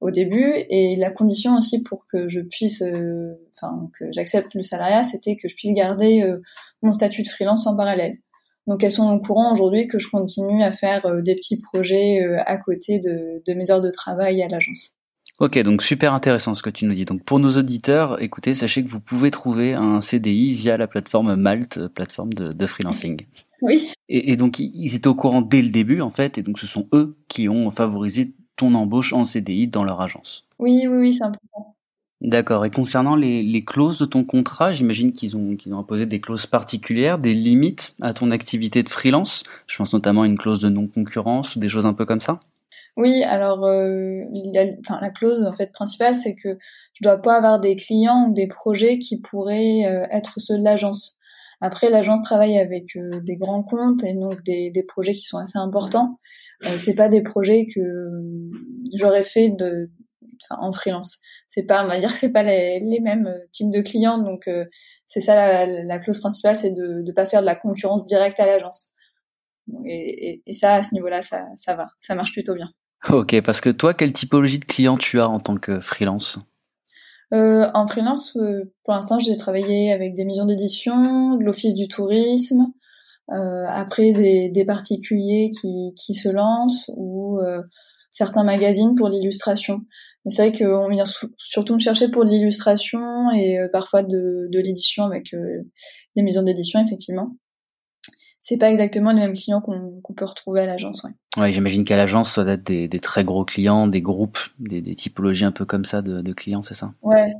au 0.00 0.10
début 0.10 0.52
et 0.68 0.96
la 0.96 1.10
condition 1.10 1.56
aussi 1.56 1.82
pour 1.82 2.06
que 2.06 2.28
je 2.28 2.40
puisse 2.40 2.82
euh, 2.82 3.34
enfin 3.60 3.90
que 3.98 4.06
j'accepte 4.12 4.54
le 4.54 4.62
salariat 4.62 5.02
c'était 5.02 5.36
que 5.36 5.48
je 5.48 5.54
puisse 5.54 5.72
garder 5.72 6.22
euh, 6.22 6.40
mon 6.82 6.92
statut 6.92 7.22
de 7.22 7.28
freelance 7.28 7.66
en 7.66 7.76
parallèle 7.76 8.18
donc 8.66 8.84
elles 8.84 8.92
sont 8.92 9.10
au 9.10 9.18
courant 9.18 9.52
aujourd'hui 9.52 9.86
que 9.86 9.98
je 9.98 10.08
continue 10.08 10.62
à 10.62 10.72
faire 10.72 11.06
euh, 11.06 11.22
des 11.22 11.34
petits 11.34 11.58
projets 11.58 12.24
à 12.46 12.56
côté 12.58 12.98
de, 12.98 13.42
de, 13.46 13.54
mes 13.54 13.70
heures 13.70 13.82
de 13.82 13.90
travail 13.90 14.42
à 14.42 14.48
l'agence 14.48 14.94
Ok, 15.40 15.56
donc 15.60 15.84
super 15.84 16.14
intéressant 16.14 16.56
ce 16.56 16.64
que 16.64 16.70
tu 16.70 16.84
nous 16.84 16.94
dis. 16.94 17.04
Donc 17.04 17.22
pour 17.22 17.38
nos 17.38 17.50
auditeurs, 17.50 18.20
écoutez, 18.20 18.54
sachez 18.54 18.82
que 18.82 18.88
vous 18.88 18.98
pouvez 18.98 19.30
trouver 19.30 19.72
un 19.72 20.00
CDI 20.00 20.52
via 20.52 20.76
la 20.76 20.88
plateforme 20.88 21.36
Malte, 21.36 21.86
plateforme 21.94 22.32
de, 22.32 22.52
de 22.52 22.66
freelancing. 22.66 23.20
Oui. 23.62 23.92
Et, 24.08 24.32
et, 24.32 24.36
donc 24.36 24.58
ils 24.58 24.96
étaient 24.96 25.06
au 25.06 25.14
courant 25.14 25.40
dès 25.40 25.62
le 25.62 25.68
début 25.68 26.00
en 26.00 26.10
fait, 26.10 26.38
et 26.38 26.42
donc 26.42 26.58
ce 26.58 26.66
sont 26.66 26.88
eux 26.92 27.16
qui 27.28 27.48
ont 27.48 27.70
favorisé 27.70 28.34
ton 28.56 28.74
embauche 28.74 29.12
en 29.12 29.24
CDI 29.24 29.68
dans 29.68 29.84
leur 29.84 30.00
agence. 30.00 30.46
Oui, 30.58 30.86
oui, 30.88 30.98
oui, 30.98 31.12
c'est 31.12 31.24
important. 31.24 31.67
D'accord. 32.28 32.66
Et 32.66 32.70
concernant 32.70 33.16
les, 33.16 33.64
clauses 33.64 33.98
de 33.98 34.04
ton 34.04 34.22
contrat, 34.22 34.70
j'imagine 34.70 35.12
qu'ils 35.12 35.34
ont, 35.34 35.56
imposé 35.72 36.04
des 36.04 36.20
clauses 36.20 36.44
particulières, 36.44 37.18
des 37.18 37.32
limites 37.32 37.94
à 38.02 38.12
ton 38.12 38.30
activité 38.30 38.82
de 38.82 38.90
freelance. 38.90 39.44
Je 39.66 39.78
pense 39.78 39.94
notamment 39.94 40.22
à 40.22 40.26
une 40.26 40.36
clause 40.36 40.60
de 40.60 40.68
non-concurrence 40.68 41.56
ou 41.56 41.58
des 41.58 41.70
choses 41.70 41.86
un 41.86 41.94
peu 41.94 42.04
comme 42.04 42.20
ça. 42.20 42.38
Oui, 42.98 43.22
alors 43.22 43.64
euh, 43.64 44.24
la 45.00 45.10
clause 45.10 45.42
en 45.46 45.54
fait 45.54 45.72
principale, 45.72 46.16
c'est 46.16 46.34
que 46.34 46.58
je 46.92 47.02
dois 47.02 47.16
pas 47.16 47.38
avoir 47.38 47.60
des 47.60 47.76
clients 47.76 48.26
ou 48.28 48.34
des 48.34 48.46
projets 48.46 48.98
qui 48.98 49.22
pourraient 49.22 49.86
euh, 49.86 50.04
être 50.10 50.34
ceux 50.38 50.58
de 50.58 50.62
l'agence. 50.64 51.16
Après, 51.62 51.88
l'agence 51.88 52.20
travaille 52.20 52.58
avec 52.58 52.94
euh, 52.96 53.20
des 53.22 53.36
grands 53.36 53.62
comptes 53.62 54.04
et 54.04 54.14
donc 54.14 54.44
des, 54.44 54.70
des 54.70 54.82
projets 54.82 55.14
qui 55.14 55.24
sont 55.24 55.38
assez 55.38 55.58
importants. 55.58 56.18
Euh, 56.66 56.76
c'est 56.76 56.94
pas 56.94 57.08
des 57.08 57.22
projets 57.22 57.66
que 57.74 57.80
j'aurais 58.94 59.24
fait 59.24 59.48
de, 59.48 59.90
enfin, 60.42 60.60
en 60.60 60.72
freelance. 60.72 61.18
C'est 61.48 61.64
pas, 61.64 61.84
on 61.84 61.88
va 61.88 61.98
dire 61.98 62.12
que 62.12 62.18
c'est 62.18 62.32
pas 62.32 62.42
les, 62.42 62.80
les, 62.80 63.00
mêmes 63.00 63.26
euh, 63.26 63.46
types 63.52 63.70
de 63.70 63.80
clients, 63.80 64.18
donc 64.18 64.48
euh, 64.48 64.64
c'est 65.06 65.20
ça 65.20 65.34
la, 65.34 65.66
la, 65.84 65.98
clause 65.98 66.20
principale, 66.20 66.56
c'est 66.56 66.70
de 66.70 67.02
ne 67.06 67.12
pas 67.12 67.26
faire 67.26 67.40
de 67.40 67.46
la 67.46 67.56
concurrence 67.56 68.04
directe 68.04 68.40
à 68.40 68.46
l'agence. 68.46 68.88
Et, 69.84 70.30
et, 70.30 70.42
et, 70.46 70.54
ça, 70.54 70.74
à 70.74 70.82
ce 70.82 70.94
niveau-là, 70.94 71.22
ça, 71.22 71.44
ça 71.56 71.74
va, 71.74 71.88
ça 72.00 72.14
marche 72.14 72.32
plutôt 72.32 72.54
bien. 72.54 72.70
Ok, 73.10 73.40
parce 73.42 73.60
que 73.60 73.70
toi, 73.70 73.94
quelle 73.94 74.12
typologie 74.12 74.58
de 74.58 74.64
client 74.64 74.96
tu 74.96 75.20
as 75.20 75.28
en 75.28 75.40
tant 75.40 75.56
que 75.56 75.80
freelance? 75.80 76.38
Euh, 77.32 77.68
En 77.74 77.86
freelance, 77.86 78.36
pour 78.84 78.94
l'instant, 78.94 79.18
j'ai 79.18 79.36
travaillé 79.36 79.92
avec 79.92 80.14
des 80.14 80.24
maisons 80.24 80.46
d'édition, 80.46 81.36
de 81.36 81.44
l'office 81.44 81.74
du 81.74 81.86
tourisme, 81.86 82.72
euh, 83.30 83.64
après 83.68 84.12
des, 84.12 84.48
des, 84.48 84.64
particuliers 84.64 85.50
qui, 85.50 85.92
qui 85.96 86.14
se 86.14 86.28
lancent 86.30 86.90
ou 86.96 87.38
certains 88.10 88.44
magazines 88.44 88.94
pour 88.94 89.08
l'illustration. 89.08 89.82
Mais 90.24 90.30
c'est 90.30 90.48
vrai 90.48 90.58
qu'on 90.58 90.88
vient 90.88 91.04
surtout 91.36 91.74
me 91.74 91.78
chercher 91.78 92.08
pour 92.08 92.24
de 92.24 92.30
l'illustration 92.30 93.30
et 93.30 93.58
euh, 93.58 93.68
parfois 93.72 94.02
de, 94.02 94.48
de 94.50 94.58
l'édition 94.58 95.04
avec 95.04 95.34
les 96.16 96.22
maisons 96.22 96.42
d'édition, 96.42 96.84
effectivement. 96.84 97.36
C'est 98.40 98.56
pas 98.56 98.70
exactement 98.70 99.12
les 99.12 99.20
mêmes 99.20 99.34
clients 99.34 99.60
qu'on 99.60 100.14
peut 100.14 100.24
retrouver 100.24 100.60
à 100.60 100.66
l'agence, 100.66 101.02
ouais. 101.02 101.10
Ouais, 101.36 101.52
j'imagine 101.52 101.84
qu'à 101.84 101.96
l'agence, 101.96 102.32
ça 102.32 102.44
doit 102.44 102.54
être 102.54 102.66
des, 102.66 102.88
des, 102.88 103.00
très 103.00 103.24
gros 103.24 103.44
clients, 103.44 103.86
des 103.86 104.00
groupes, 104.00 104.38
des, 104.58 104.80
des 104.80 104.94
typologies 104.94 105.44
un 105.44 105.52
peu 105.52 105.64
comme 105.64 105.84
ça 105.84 106.02
de, 106.02 106.20
de 106.20 106.32
clients, 106.32 106.62
c'est 106.62 106.74
ça? 106.74 106.94
Ouais, 107.02 107.32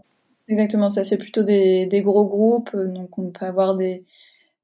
exactement 0.48 0.90
ça. 0.90 1.04
C'est 1.04 1.18
plutôt 1.18 1.44
des, 1.44 1.86
des 1.86 2.02
gros 2.02 2.26
groupes, 2.26 2.76
donc 2.76 3.18
on 3.18 3.30
peut 3.30 3.46
avoir 3.46 3.76
des, 3.76 4.04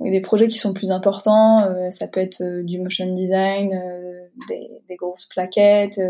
des 0.01 0.21
projets 0.21 0.49
qui 0.49 0.59
sont 0.59 0.73
plus 0.73 0.91
importants. 0.91 1.63
Euh, 1.65 1.91
ça 1.91 2.09
peut 2.09 2.21
être 2.21 2.43
euh, 2.43 2.63
du 2.63 2.81
motion 2.81 3.13
design, 3.13 3.73
euh, 3.73 4.29
des, 4.49 4.71
des, 4.89 4.97
grosses 4.97 5.27
plaquettes, 5.27 6.01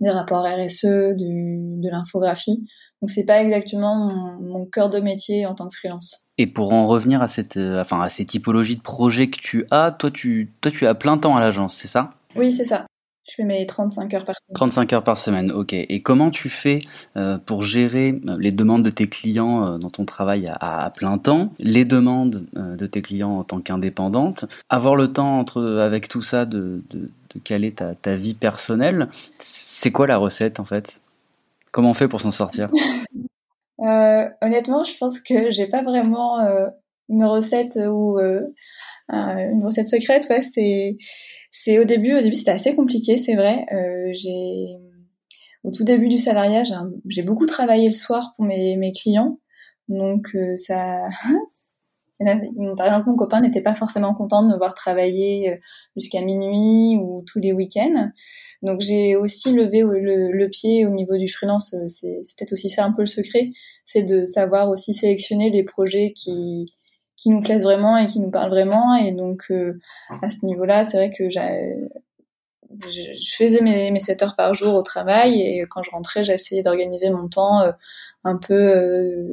des 0.00 0.10
rapports 0.10 0.44
RSE, 0.44 1.16
du, 1.16 1.80
de 1.80 1.88
l'infographie. 1.88 2.66
Donc 3.00 3.10
c'est 3.10 3.24
pas 3.24 3.42
exactement 3.42 3.96
mon, 3.96 4.58
mon, 4.58 4.66
cœur 4.66 4.90
de 4.90 5.00
métier 5.00 5.46
en 5.46 5.54
tant 5.54 5.68
que 5.68 5.76
freelance. 5.76 6.22
Et 6.36 6.46
pour 6.46 6.72
en 6.72 6.86
revenir 6.86 7.22
à 7.22 7.26
cette, 7.26 7.56
enfin 7.56 8.00
à 8.02 8.10
ces 8.10 8.26
typologies 8.26 8.76
de 8.76 8.82
projets 8.82 9.30
que 9.30 9.40
tu 9.40 9.66
as, 9.70 9.90
toi 9.92 10.10
tu, 10.10 10.52
toi 10.60 10.70
tu 10.70 10.86
as 10.86 10.94
plein 10.94 11.16
temps 11.16 11.34
à 11.34 11.40
l'agence, 11.40 11.74
c'est 11.74 11.88
ça? 11.88 12.10
Oui, 12.36 12.52
c'est 12.52 12.64
ça. 12.64 12.86
Je 13.30 13.36
fais 13.36 13.44
mes 13.44 13.64
35 13.64 14.12
heures 14.14 14.24
par 14.24 14.34
semaine. 14.34 14.54
35 14.54 14.92
heures 14.92 15.04
par 15.04 15.18
semaine, 15.18 15.52
ok. 15.52 15.72
Et 15.72 16.02
comment 16.02 16.32
tu 16.32 16.48
fais 16.48 16.80
euh, 17.16 17.38
pour 17.38 17.62
gérer 17.62 18.20
euh, 18.26 18.36
les 18.40 18.50
demandes 18.50 18.82
de 18.82 18.90
tes 18.90 19.08
clients 19.08 19.64
euh, 19.64 19.78
dans 19.78 19.90
ton 19.90 20.04
travail 20.04 20.50
à, 20.60 20.92
plein 20.96 21.16
temps, 21.16 21.50
les 21.60 21.84
demandes 21.84 22.44
de 22.54 22.86
tes 22.86 23.02
clients 23.02 23.38
en 23.38 23.44
tant 23.44 23.60
qu'indépendante, 23.60 24.46
avoir 24.68 24.96
le 24.96 25.12
temps 25.12 25.38
entre, 25.38 25.62
avec 25.78 26.08
tout 26.08 26.22
ça 26.22 26.44
de, 26.44 26.82
de, 26.90 27.08
de 27.34 27.38
caler 27.44 27.70
ta, 27.70 27.94
ta, 27.94 28.16
vie 28.16 28.34
personnelle 28.34 29.08
C'est 29.38 29.92
quoi 29.92 30.08
la 30.08 30.16
recette 30.16 30.58
en 30.58 30.64
fait? 30.64 31.00
Comment 31.70 31.90
on 31.90 31.94
fait 31.94 32.08
pour 32.08 32.20
s'en 32.20 32.32
sortir? 32.32 32.68
Honnêtement, 33.78 34.82
je 34.82 34.96
pense 34.98 35.20
que 35.20 35.52
j'ai 35.52 35.68
pas 35.68 35.82
vraiment 35.82 36.40
une 37.08 37.24
recette 37.24 37.78
ou 37.88 38.18
une 39.10 39.64
recette 39.64 39.88
secrète. 39.88 40.26
Ouais, 40.30 40.42
c'est 40.42 40.96
c'est 41.50 41.78
au 41.78 41.84
début, 41.84 42.14
au 42.14 42.22
début 42.22 42.34
c'était 42.34 42.52
assez 42.52 42.74
compliqué, 42.74 43.18
c'est 43.18 43.34
vrai. 43.34 43.66
Euh, 43.72 44.10
j'ai 44.14 44.76
au 45.64 45.70
tout 45.70 45.84
début 45.84 46.08
du 46.08 46.18
salariat, 46.18 46.62
j'ai 47.08 47.22
beaucoup 47.22 47.46
travaillé 47.46 47.86
le 47.86 47.92
soir 47.92 48.32
pour 48.36 48.46
mes, 48.46 48.76
mes 48.76 48.92
clients, 48.92 49.38
donc 49.88 50.28
euh, 50.34 50.56
ça. 50.56 51.08
Par 52.76 52.86
exemple, 52.86 53.08
mon 53.08 53.16
copain 53.16 53.40
n'était 53.40 53.62
pas 53.62 53.74
forcément 53.74 54.12
content 54.12 54.42
de 54.42 54.48
me 54.48 54.58
voir 54.58 54.74
travailler 54.74 55.52
euh, 55.52 55.56
jusqu'à 55.96 56.20
minuit 56.20 56.98
ou 56.98 57.24
tous 57.26 57.38
les 57.40 57.54
week-ends. 57.54 58.10
Donc 58.60 58.82
j'ai 58.82 59.16
aussi 59.16 59.52
levé 59.52 59.80
le, 59.80 60.30
le, 60.30 60.48
pied 60.50 60.84
au 60.84 60.90
niveau 60.90 61.16
du 61.16 61.28
freelance. 61.28 61.72
Euh, 61.72 61.88
c'est 61.88 62.20
peut-être 62.36 62.52
aussi 62.52 62.68
ça 62.68 62.84
un 62.84 62.92
peu 62.92 63.00
le 63.02 63.06
secret, 63.06 63.50
c'est 63.86 64.02
de 64.02 64.24
savoir 64.24 64.68
aussi 64.68 64.92
sélectionner 64.92 65.48
les 65.48 65.62
projets 65.62 66.12
qui 66.14 66.66
qui 67.20 67.28
nous 67.28 67.42
plaisent 67.42 67.64
vraiment 67.64 67.98
et 67.98 68.06
qui 68.06 68.18
nous 68.18 68.30
parlent 68.30 68.50
vraiment. 68.50 68.94
Et 68.94 69.12
donc, 69.12 69.44
euh, 69.50 69.78
à 70.22 70.30
ce 70.30 70.44
niveau-là, 70.46 70.84
c'est 70.84 70.96
vrai 70.96 71.10
que 71.10 71.28
je, 71.28 71.38
faisais 73.36 73.60
mes, 73.60 73.90
mes 73.90 74.00
7 74.00 74.22
heures 74.22 74.36
par 74.36 74.54
jour 74.54 74.74
au 74.74 74.82
travail 74.82 75.38
et 75.38 75.66
quand 75.68 75.82
je 75.82 75.90
rentrais, 75.90 76.24
j'essayais 76.24 76.62
d'organiser 76.62 77.10
mon 77.10 77.28
temps 77.28 77.60
euh, 77.60 77.72
un 78.24 78.36
peu 78.36 79.26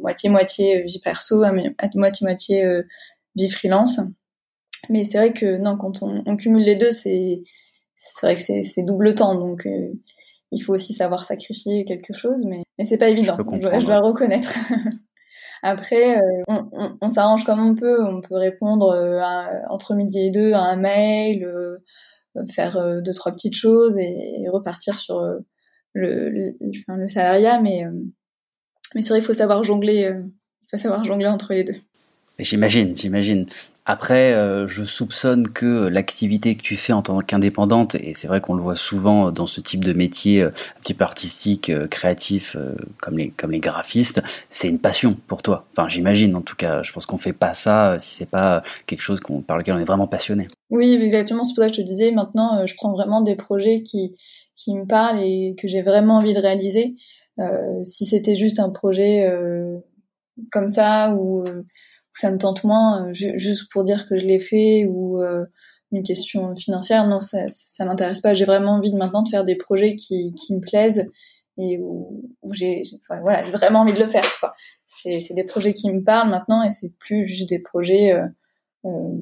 moitié-moitié 0.00 0.78
euh, 0.78 0.86
vie 0.86 1.00
perso, 1.00 1.44
moitié-moitié 1.94 2.82
vie 3.36 3.50
freelance. 3.50 4.00
Mais 4.88 5.04
c'est 5.04 5.18
vrai 5.18 5.34
que 5.34 5.58
non, 5.58 5.76
quand 5.76 6.02
on, 6.02 6.22
on 6.24 6.36
cumule 6.36 6.64
les 6.64 6.76
deux, 6.76 6.92
c'est 6.92 7.42
c'est 7.96 8.26
vrai 8.26 8.36
que 8.36 8.40
c'est 8.40 8.82
double 8.84 9.14
temps. 9.16 9.34
Donc, 9.34 9.68
il 10.50 10.60
faut 10.60 10.72
aussi 10.72 10.94
savoir 10.94 11.24
sacrifier 11.24 11.84
quelque 11.84 12.14
chose, 12.14 12.44
mais, 12.46 12.62
mais 12.78 12.84
c'est 12.84 12.96
pas 12.96 13.08
évident. 13.08 13.36
Je, 13.36 13.56
je, 13.56 13.84
dois, 13.84 14.00
le 14.00 14.06
reconnaître. 14.06 14.56
Après, 15.62 16.18
euh, 16.18 16.54
on, 17.00 17.10
s'arrange 17.10 17.44
comme 17.44 17.60
on 17.60 17.74
peut. 17.74 18.04
On 18.04 18.20
peut 18.20 18.36
répondre 18.36 18.90
euh, 18.90 19.20
entre 19.70 19.94
midi 19.94 20.18
et 20.26 20.30
deux 20.30 20.52
à 20.52 20.62
un 20.62 20.76
mail, 20.76 21.44
euh, 21.44 21.78
faire 22.50 23.02
deux 23.02 23.12
trois 23.12 23.32
petites 23.32 23.56
choses 23.56 23.98
et, 23.98 24.48
repartir 24.52 24.98
sur 24.98 25.20
le, 25.94 26.30
le, 26.30 26.56
le 26.60 27.08
salariat. 27.08 27.60
Mais 27.60 27.84
mais 28.94 29.02
c'est 29.02 29.10
vrai, 29.10 29.18
il 29.18 29.24
faut 29.24 29.34
savoir 29.34 29.64
jongler. 29.64 30.10
il 30.12 30.68
faut 30.70 30.78
savoir 30.78 31.04
jongler 31.04 31.26
entre 31.26 31.52
les 31.52 31.64
deux. 31.64 31.76
J'imagine, 32.40 32.94
j'imagine. 32.94 33.46
Après, 33.84 34.32
euh, 34.32 34.68
je 34.68 34.84
soupçonne 34.84 35.48
que 35.48 35.88
l'activité 35.88 36.56
que 36.56 36.62
tu 36.62 36.76
fais 36.76 36.92
en 36.92 37.02
tant 37.02 37.18
qu'indépendante, 37.18 37.96
et 37.96 38.12
c'est 38.14 38.28
vrai 38.28 38.40
qu'on 38.40 38.54
le 38.54 38.62
voit 38.62 38.76
souvent 38.76 39.32
dans 39.32 39.48
ce 39.48 39.60
type 39.60 39.82
de 39.82 39.92
métier 39.92 40.42
euh, 40.42 40.48
un 40.48 40.80
petit 40.80 40.94
peu 40.94 41.02
artistique, 41.02 41.68
euh, 41.68 41.88
créatif, 41.88 42.56
comme 43.00 43.18
les 43.18 43.30
comme 43.30 43.50
les 43.50 43.58
graphistes, 43.58 44.22
c'est 44.50 44.68
une 44.68 44.78
passion 44.78 45.16
pour 45.26 45.42
toi. 45.42 45.66
Enfin, 45.72 45.88
j'imagine. 45.88 46.36
En 46.36 46.42
tout 46.42 46.54
cas, 46.54 46.84
je 46.84 46.92
pense 46.92 47.06
qu'on 47.06 47.18
fait 47.18 47.32
pas 47.32 47.54
ça 47.54 47.96
si 47.98 48.14
c'est 48.14 48.30
pas 48.30 48.62
quelque 48.86 49.00
chose 49.00 49.20
par 49.46 49.58
lequel 49.58 49.74
on 49.74 49.78
est 49.78 49.84
vraiment 49.84 50.06
passionné. 50.06 50.46
Oui, 50.70 50.94
exactement. 50.94 51.42
C'est 51.42 51.54
pour 51.54 51.64
ça 51.64 51.70
que 51.70 51.76
je 51.76 51.80
te 51.80 51.86
disais. 51.86 52.12
Maintenant, 52.12 52.64
je 52.66 52.74
prends 52.74 52.92
vraiment 52.92 53.20
des 53.20 53.34
projets 53.34 53.82
qui 53.82 54.14
qui 54.54 54.76
me 54.76 54.86
parlent 54.86 55.20
et 55.20 55.56
que 55.60 55.66
j'ai 55.66 55.82
vraiment 55.82 56.18
envie 56.18 56.34
de 56.34 56.40
réaliser. 56.40 56.94
si 57.82 58.06
c'était 58.06 58.36
juste 58.36 58.60
un 58.60 58.70
projet 58.70 59.28
comme 60.52 60.68
ça 60.68 61.14
ou 61.16 61.44
ça 62.18 62.32
me 62.32 62.38
tente 62.38 62.64
moins 62.64 63.08
euh, 63.08 63.12
juste 63.12 63.70
pour 63.70 63.84
dire 63.84 64.08
que 64.08 64.18
je 64.18 64.24
l'ai 64.24 64.40
fait 64.40 64.86
ou 64.86 65.22
euh, 65.22 65.46
une 65.92 66.02
question 66.02 66.54
financière. 66.56 67.06
Non, 67.06 67.20
ça, 67.20 67.48
ça 67.48 67.84
m'intéresse 67.84 68.20
pas. 68.20 68.34
J'ai 68.34 68.44
vraiment 68.44 68.72
envie 68.72 68.92
de 68.92 68.96
maintenant 68.96 69.22
de 69.22 69.28
faire 69.28 69.44
des 69.44 69.54
projets 69.54 69.94
qui, 69.94 70.34
qui 70.34 70.56
me 70.56 70.60
plaisent 70.60 71.08
et 71.58 71.78
où, 71.80 72.22
j'ai, 72.50 72.82
voilà, 73.08 73.44
j'ai 73.44 73.52
vraiment 73.52 73.80
envie 73.80 73.92
de 73.92 74.00
le 74.00 74.08
faire. 74.08 74.24
C'est, 74.86 75.20
c'est 75.20 75.34
des 75.34 75.44
projets 75.44 75.72
qui 75.72 75.92
me 75.92 76.02
parlent 76.02 76.30
maintenant 76.30 76.62
et 76.62 76.70
c'est 76.70 76.92
plus 76.98 77.26
juste 77.26 77.48
des 77.48 77.60
projets 77.60 78.12
euh, 78.12 78.26
euh 78.84 79.14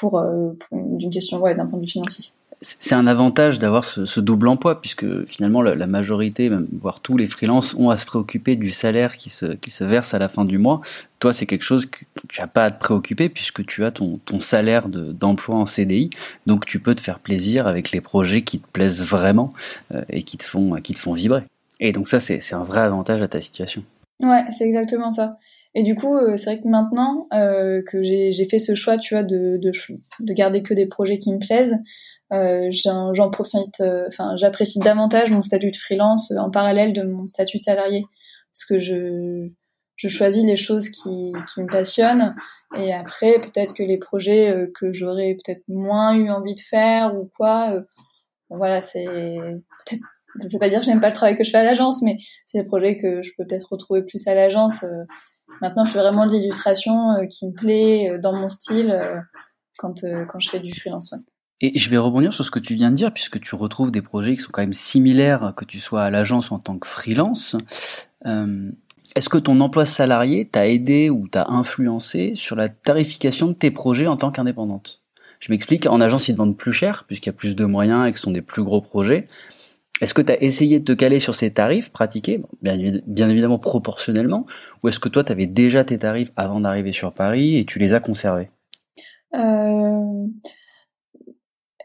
pour, 0.00 0.20
pour, 0.68 0.98
d'une 0.98 1.10
question 1.10 1.38
ouais, 1.38 1.54
d'un 1.54 1.66
point 1.66 1.78
de 1.78 1.84
vue 1.84 1.90
financier 1.90 2.32
c'est 2.62 2.94
un 2.94 3.06
avantage 3.06 3.58
d'avoir 3.58 3.84
ce, 3.84 4.20
double 4.20 4.48
emploi, 4.48 4.80
puisque 4.80 5.26
finalement 5.26 5.60
la, 5.60 5.86
majorité, 5.86 6.48
même, 6.48 6.66
voire 6.72 7.00
tous 7.00 7.16
les 7.16 7.26
freelances, 7.26 7.74
ont 7.74 7.90
à 7.90 7.96
se 7.96 8.06
préoccuper 8.06 8.56
du 8.56 8.70
salaire 8.70 9.16
qui 9.16 9.28
se, 9.28 9.84
verse 9.84 10.14
à 10.14 10.18
la 10.18 10.28
fin 10.28 10.44
du 10.44 10.58
mois. 10.58 10.80
Toi, 11.18 11.32
c'est 11.32 11.46
quelque 11.46 11.64
chose 11.64 11.86
que 11.86 11.98
tu 12.28 12.40
n'as 12.40 12.46
pas 12.46 12.64
à 12.64 12.70
te 12.70 12.80
préoccuper, 12.80 13.28
puisque 13.28 13.64
tu 13.66 13.84
as 13.84 13.90
ton, 13.90 14.18
salaire 14.40 14.88
d'emploi 14.88 15.56
en 15.56 15.66
CDI, 15.66 16.10
donc 16.46 16.66
tu 16.66 16.80
peux 16.80 16.94
te 16.94 17.00
faire 17.00 17.18
plaisir 17.18 17.66
avec 17.66 17.90
les 17.90 18.00
projets 18.00 18.42
qui 18.42 18.58
te 18.58 18.66
plaisent 18.72 19.02
vraiment 19.02 19.50
euh, 19.94 20.02
et 20.08 20.22
qui 20.22 20.38
te, 20.38 20.44
font, 20.44 20.76
qui 20.76 20.94
te 20.94 20.98
font 20.98 21.12
vibrer. 21.12 21.42
Et 21.80 21.92
donc 21.92 22.08
ça, 22.08 22.20
c'est 22.20 22.54
un 22.54 22.64
vrai 22.64 22.80
avantage 22.80 23.20
à 23.20 23.28
ta 23.28 23.40
situation. 23.40 23.82
Ouais, 24.22 24.44
c'est 24.56 24.64
exactement 24.64 25.12
ça. 25.12 25.32
Et 25.74 25.82
du 25.82 25.94
coup, 25.94 26.16
euh, 26.16 26.38
c'est 26.38 26.54
vrai 26.54 26.62
que 26.62 26.68
maintenant 26.68 27.28
euh, 27.34 27.82
que 27.82 28.02
j'ai 28.02 28.48
fait 28.50 28.58
ce 28.58 28.74
choix, 28.74 28.96
tu 28.96 29.14
vois, 29.14 29.22
de, 29.22 29.58
de, 29.58 29.70
de 30.20 30.32
garder 30.32 30.62
que 30.62 30.72
des 30.72 30.86
projets 30.86 31.18
qui 31.18 31.34
me 31.34 31.38
plaisent, 31.38 31.76
j'en 32.30 33.30
profite, 33.30 33.80
euh, 33.80 34.06
enfin, 34.08 34.36
j'apprécie 34.36 34.78
davantage 34.80 35.30
mon 35.30 35.42
statut 35.42 35.70
de 35.70 35.76
freelance 35.76 36.32
en 36.32 36.50
parallèle 36.50 36.92
de 36.92 37.02
mon 37.02 37.26
statut 37.26 37.58
de 37.58 37.62
salarié, 37.62 38.04
parce 38.52 38.64
que 38.64 38.78
je, 38.78 39.48
je 39.96 40.08
choisis 40.08 40.44
les 40.44 40.56
choses 40.56 40.88
qui, 40.88 41.32
qui 41.52 41.62
me 41.62 41.70
passionnent, 41.70 42.32
et 42.76 42.92
après, 42.92 43.40
peut-être 43.40 43.74
que 43.74 43.82
les 43.82 43.98
projets 43.98 44.50
euh, 44.50 44.66
que 44.74 44.92
j'aurais 44.92 45.36
peut-être 45.44 45.62
moins 45.68 46.14
eu 46.14 46.30
envie 46.30 46.54
de 46.54 46.60
faire 46.60 47.14
ou 47.14 47.30
quoi, 47.36 47.80
voilà, 48.50 48.80
c'est 48.80 49.06
peut-être 49.06 50.02
je 50.42 50.48
vais 50.48 50.58
pas 50.58 50.68
dire 50.68 50.80
que 50.80 50.84
j'aime 50.84 51.00
pas 51.00 51.08
le 51.08 51.14
travail 51.14 51.34
que 51.34 51.44
je 51.44 51.50
fais 51.50 51.56
à 51.56 51.64
l'agence, 51.64 52.02
mais 52.02 52.18
c'est 52.44 52.60
des 52.60 52.68
projets 52.68 52.98
que 52.98 53.22
je 53.22 53.30
peux 53.38 53.46
peut-être 53.46 53.68
retrouver 53.70 54.02
plus 54.02 54.28
à 54.28 54.34
l'agence. 54.34 54.84
Maintenant, 55.62 55.86
je 55.86 55.92
fais 55.92 55.98
vraiment 55.98 56.26
de 56.26 56.32
l'illustration 56.32 56.94
qui 57.30 57.46
me 57.46 57.54
plaît 57.54 58.18
dans 58.18 58.34
mon 58.34 58.48
style 58.48 58.94
quand, 59.78 60.02
quand 60.28 60.38
je 60.38 60.50
fais 60.50 60.60
du 60.60 60.74
freelance. 60.74 61.14
Et 61.60 61.78
je 61.78 61.88
vais 61.88 61.96
rebondir 61.96 62.32
sur 62.32 62.44
ce 62.44 62.50
que 62.50 62.58
tu 62.58 62.74
viens 62.74 62.90
de 62.90 62.96
dire, 62.96 63.12
puisque 63.12 63.40
tu 63.40 63.54
retrouves 63.54 63.90
des 63.90 64.02
projets 64.02 64.36
qui 64.36 64.42
sont 64.42 64.50
quand 64.52 64.62
même 64.62 64.74
similaires, 64.74 65.54
que 65.56 65.64
tu 65.64 65.80
sois 65.80 66.02
à 66.02 66.10
l'agence 66.10 66.50
ou 66.50 66.54
en 66.54 66.58
tant 66.58 66.76
que 66.76 66.86
freelance. 66.86 67.56
Euh, 68.26 68.70
est-ce 69.14 69.30
que 69.30 69.38
ton 69.38 69.60
emploi 69.60 69.86
salarié 69.86 70.46
t'a 70.46 70.68
aidé 70.68 71.08
ou 71.08 71.28
t'a 71.28 71.46
influencé 71.48 72.34
sur 72.34 72.56
la 72.56 72.68
tarification 72.68 73.48
de 73.48 73.54
tes 73.54 73.70
projets 73.70 74.06
en 74.06 74.16
tant 74.16 74.30
qu'indépendante? 74.30 75.00
Je 75.40 75.50
m'explique, 75.50 75.86
en 75.86 76.00
agence 76.00 76.28
ils 76.28 76.32
te 76.32 76.38
vendent 76.38 76.56
plus 76.56 76.72
cher, 76.72 77.04
puisqu'il 77.06 77.28
y 77.28 77.30
a 77.30 77.34
plus 77.34 77.56
de 77.56 77.64
moyens 77.64 78.06
et 78.06 78.12
que 78.12 78.18
ce 78.18 78.24
sont 78.24 78.30
des 78.30 78.42
plus 78.42 78.62
gros 78.62 78.82
projets. 78.82 79.28
Est-ce 80.02 80.12
que 80.12 80.20
tu 80.20 80.32
as 80.32 80.42
essayé 80.42 80.80
de 80.80 80.84
te 80.84 80.92
caler 80.92 81.20
sur 81.20 81.34
ces 81.34 81.50
tarifs 81.50 81.90
pratiqués, 81.90 82.42
bien, 82.60 83.28
évidemment 83.30 83.58
proportionnellement, 83.58 84.44
ou 84.84 84.88
est-ce 84.88 85.00
que 85.00 85.08
toi 85.08 85.24
tu 85.24 85.32
avais 85.32 85.46
déjà 85.46 85.84
tes 85.84 85.98
tarifs 85.98 86.32
avant 86.36 86.60
d'arriver 86.60 86.92
sur 86.92 87.12
Paris 87.14 87.56
et 87.56 87.64
tu 87.64 87.78
les 87.78 87.94
as 87.94 88.00
conservés? 88.00 88.50
Euh... 89.34 90.26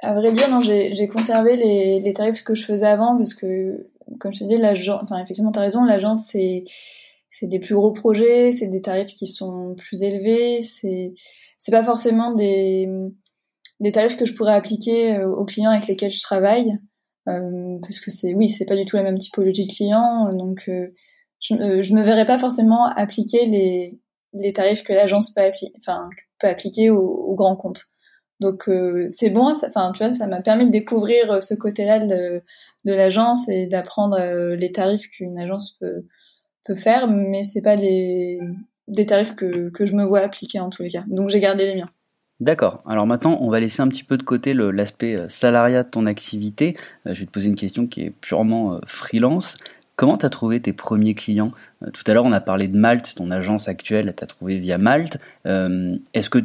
À 0.01 0.15
vrai 0.15 0.31
dire, 0.31 0.49
non, 0.49 0.61
j'ai 0.61 1.07
conservé 1.07 1.55
les, 1.55 1.99
les, 1.99 2.13
tarifs 2.13 2.43
que 2.43 2.55
je 2.55 2.65
faisais 2.65 2.87
avant 2.87 3.17
parce 3.17 3.35
que, 3.35 3.87
comme 4.19 4.33
je 4.33 4.39
te 4.39 4.43
disais, 4.45 4.57
l'agence, 4.57 4.99
enfin, 5.03 5.21
effectivement, 5.23 5.51
t'as 5.51 5.61
raison, 5.61 5.83
l'agence, 5.83 6.25
c'est, 6.27 6.63
c'est 7.29 7.47
des 7.47 7.59
plus 7.59 7.75
gros 7.75 7.91
projets, 7.91 8.51
c'est 8.51 8.67
des 8.67 8.81
tarifs 8.81 9.13
qui 9.13 9.27
sont 9.27 9.75
plus 9.77 10.01
élevés, 10.01 10.63
c'est, 10.63 11.13
c'est 11.59 11.71
pas 11.71 11.83
forcément 11.83 12.33
des, 12.33 12.89
des 13.79 13.91
tarifs 13.91 14.17
que 14.17 14.25
je 14.25 14.33
pourrais 14.33 14.53
appliquer 14.53 15.17
euh, 15.17 15.29
aux 15.29 15.45
clients 15.45 15.69
avec 15.69 15.87
lesquels 15.87 16.11
je 16.11 16.21
travaille, 16.21 16.79
euh, 17.27 17.77
parce 17.81 17.99
que 17.99 18.09
c'est, 18.09 18.33
oui, 18.33 18.49
c'est 18.49 18.65
pas 18.65 18.75
du 18.75 18.85
tout 18.85 18.95
la 18.95 19.03
même 19.03 19.19
typologie 19.19 19.67
de 19.67 19.71
clients, 19.73 20.33
donc, 20.33 20.63
euh, 20.67 20.87
je, 21.39 21.53
euh, 21.55 21.83
je 21.83 21.93
me 21.93 22.01
verrais 22.01 22.25
pas 22.25 22.39
forcément 22.39 22.85
appliquer 22.85 23.45
les, 23.45 23.99
les 24.33 24.53
tarifs 24.53 24.83
que 24.83 24.93
l'agence 24.93 25.31
peut, 25.31 25.41
appliquer, 25.41 25.73
enfin, 25.79 26.09
peut 26.39 26.47
appliquer 26.47 26.89
aux, 26.89 27.05
aux 27.05 27.35
grands 27.35 27.55
comptes. 27.55 27.85
Donc 28.41 28.67
euh, 28.67 29.05
c'est 29.11 29.29
bon, 29.29 29.53
enfin 29.53 29.91
tu 29.93 30.03
vois, 30.03 30.11
ça 30.11 30.25
m'a 30.25 30.41
permis 30.41 30.65
de 30.65 30.71
découvrir 30.71 31.31
euh, 31.31 31.41
ce 31.41 31.53
côté-là 31.53 31.99
de, 31.99 32.41
l'agence 32.85 33.47
et 33.47 33.67
d'apprendre 33.67 34.17
euh, 34.19 34.55
les 34.55 34.71
tarifs 34.71 35.07
qu'une 35.09 35.37
agence 35.37 35.77
peut, 35.79 36.03
faire, 36.75 37.09
mais 37.09 37.43
c'est 37.43 37.61
pas 37.61 37.75
des 37.75 38.39
tarifs 39.05 39.35
que, 39.35 39.69
que 39.69 39.85
je 39.85 39.93
me 39.93 40.05
vois 40.05 40.21
appliquer 40.21 40.59
en 40.59 40.69
tous 40.69 40.81
les 40.81 40.89
cas. 40.89 41.03
Donc 41.07 41.29
j'ai 41.29 41.41
gardé 41.41 41.65
les 41.65 41.75
miens. 41.75 41.89
D'accord. 42.39 42.81
Alors 42.87 43.05
maintenant, 43.05 43.37
on 43.41 43.49
va 43.49 43.59
laisser 43.59 43.81
un 43.81 43.89
petit 43.89 44.05
peu 44.05 44.17
de 44.17 44.23
côté 44.23 44.53
l'aspect 44.53 45.17
salariat 45.27 45.83
de 45.83 45.89
ton 45.89 46.05
activité. 46.05 46.77
Je 47.05 47.19
vais 47.19 47.25
te 47.25 47.31
poser 47.31 47.49
une 47.49 47.55
question 47.55 47.87
qui 47.87 48.03
est 48.03 48.09
purement 48.09 48.79
freelance. 48.87 49.57
Comment 49.97 50.15
tu 50.15 50.25
as 50.25 50.29
trouvé 50.29 50.61
tes 50.61 50.71
premiers 50.71 51.13
clients? 51.13 51.51
Tout 51.93 52.03
à 52.07 52.13
l'heure, 52.13 52.23
on 52.23 52.31
a 52.31 52.39
parlé 52.39 52.69
de 52.69 52.77
Malte, 52.77 53.15
ton 53.15 53.31
agence 53.31 53.67
actuelle, 53.67 54.13
tu 54.17 54.23
as 54.23 54.27
trouvé 54.27 54.57
via 54.59 54.77
Malte. 54.77 55.17
Est-ce 55.45 56.29
que 56.29 56.39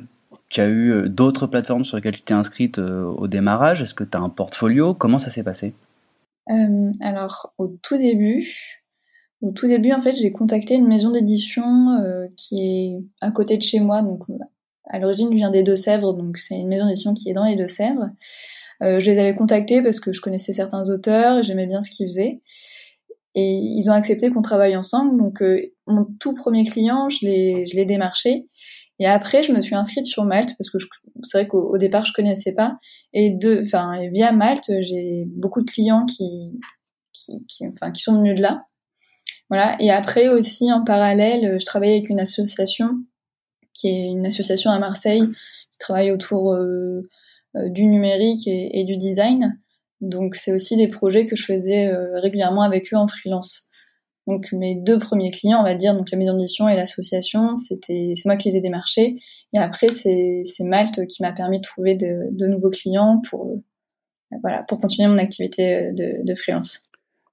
tu 0.48 0.60
as 0.60 0.66
eu 0.66 0.92
euh, 0.92 1.08
d'autres 1.08 1.46
plateformes 1.46 1.84
sur 1.84 1.96
lesquelles 1.96 2.16
tu 2.16 2.22
t'es 2.22 2.34
inscrite 2.34 2.78
euh, 2.78 3.04
au 3.04 3.26
démarrage? 3.26 3.82
Est-ce 3.82 3.94
que 3.94 4.04
tu 4.04 4.16
as 4.16 4.20
un 4.20 4.28
portfolio? 4.28 4.94
Comment 4.94 5.18
ça 5.18 5.30
s'est 5.30 5.42
passé? 5.42 5.74
Euh, 6.50 6.92
Alors, 7.00 7.52
au 7.58 7.68
tout 7.82 7.96
début, 7.96 8.46
au 9.42 9.50
tout 9.50 9.66
début, 9.66 9.92
en 9.92 10.00
fait, 10.00 10.12
j'ai 10.12 10.32
contacté 10.32 10.74
une 10.74 10.86
maison 10.86 11.10
d'édition 11.10 11.64
qui 12.36 12.60
est 12.60 13.04
à 13.20 13.30
côté 13.30 13.56
de 13.56 13.62
chez 13.62 13.80
moi. 13.80 14.02
Donc, 14.02 14.22
à 14.84 14.98
l'origine, 14.98 15.28
je 15.30 15.36
viens 15.36 15.50
des 15.50 15.62
Deux-Sèvres, 15.62 16.14
donc 16.14 16.38
c'est 16.38 16.58
une 16.58 16.68
maison 16.68 16.86
d'édition 16.86 17.12
qui 17.12 17.28
est 17.30 17.34
dans 17.34 17.44
les 17.44 17.56
Deux-Sèvres. 17.56 18.10
Je 18.80 19.10
les 19.10 19.18
avais 19.18 19.34
contactés 19.34 19.82
parce 19.82 20.00
que 20.00 20.12
je 20.12 20.20
connaissais 20.20 20.52
certains 20.52 20.88
auteurs 20.88 21.42
j'aimais 21.42 21.66
bien 21.66 21.82
ce 21.82 21.90
qu'ils 21.90 22.06
faisaient. 22.06 22.40
Et 23.34 23.58
ils 23.58 23.90
ont 23.90 23.92
accepté 23.92 24.30
qu'on 24.30 24.42
travaille 24.42 24.76
ensemble. 24.76 25.18
Donc, 25.18 25.42
mon 25.86 26.06
tout 26.18 26.34
premier 26.34 26.64
client, 26.64 27.10
je 27.10 27.26
l'ai 27.26 27.84
démarché. 27.84 28.46
Et 28.98 29.06
après, 29.06 29.42
je 29.42 29.52
me 29.52 29.60
suis 29.60 29.74
inscrite 29.74 30.06
sur 30.06 30.24
Malte 30.24 30.54
parce 30.56 30.70
que 30.70 30.78
c'est 31.22 31.38
vrai 31.38 31.48
qu'au 31.48 31.76
départ, 31.76 32.06
je 32.06 32.12
connaissais 32.12 32.52
pas. 32.52 32.78
Et 33.12 33.30
de, 33.30 33.60
enfin, 33.62 34.08
via 34.12 34.32
Malte, 34.32 34.70
j'ai 34.80 35.24
beaucoup 35.26 35.60
de 35.60 35.70
clients 35.70 36.06
qui, 36.06 36.52
qui, 37.12 37.44
qui, 37.46 37.66
enfin, 37.66 37.90
qui 37.90 38.02
sont 38.02 38.16
venus 38.16 38.36
de 38.36 38.42
là. 38.42 38.64
Voilà. 39.50 39.76
Et 39.80 39.90
après 39.90 40.28
aussi, 40.28 40.72
en 40.72 40.82
parallèle, 40.82 41.58
je 41.60 41.64
travaillais 41.64 41.96
avec 41.96 42.08
une 42.08 42.20
association 42.20 42.90
qui 43.74 43.88
est 43.88 44.06
une 44.06 44.26
association 44.26 44.70
à 44.70 44.78
Marseille 44.78 45.28
qui 45.70 45.78
travaille 45.78 46.10
autour 46.10 46.54
euh, 46.54 47.06
euh, 47.56 47.68
du 47.68 47.86
numérique 47.86 48.46
et, 48.48 48.80
et, 48.80 48.84
du 48.84 48.96
design. 48.96 49.60
Donc, 50.00 50.34
c'est 50.34 50.52
aussi 50.52 50.76
des 50.76 50.88
projets 50.88 51.26
que 51.26 51.36
je 51.36 51.44
faisais 51.44 51.88
euh, 51.88 52.18
régulièrement 52.20 52.62
avec 52.62 52.92
eux 52.92 52.96
en 52.96 53.06
freelance. 53.06 53.65
Donc 54.26 54.50
mes 54.52 54.74
deux 54.74 54.98
premiers 54.98 55.30
clients, 55.30 55.60
on 55.60 55.64
va 55.64 55.74
dire, 55.74 55.94
donc 55.94 56.10
la 56.10 56.18
maison 56.18 56.34
d'édition 56.34 56.68
et 56.68 56.74
l'association, 56.74 57.54
c'était 57.54 58.14
c'est 58.16 58.26
moi 58.26 58.36
qui 58.36 58.50
les 58.50 58.56
ai 58.56 58.60
démarchés. 58.60 59.16
Et 59.52 59.58
après 59.58 59.88
c'est 59.88 60.44
Malte 60.60 61.06
qui 61.06 61.22
m'a 61.22 61.32
permis 61.32 61.58
de 61.58 61.64
trouver 61.64 61.94
de, 61.94 62.46
nouveaux 62.46 62.70
clients 62.70 63.22
pour 63.28 63.46
euh, 63.46 64.36
voilà 64.42 64.64
pour 64.64 64.80
continuer 64.80 65.08
mon 65.08 65.18
activité 65.18 65.92
de, 65.92 66.24
de 66.24 66.34
freelance. 66.34 66.82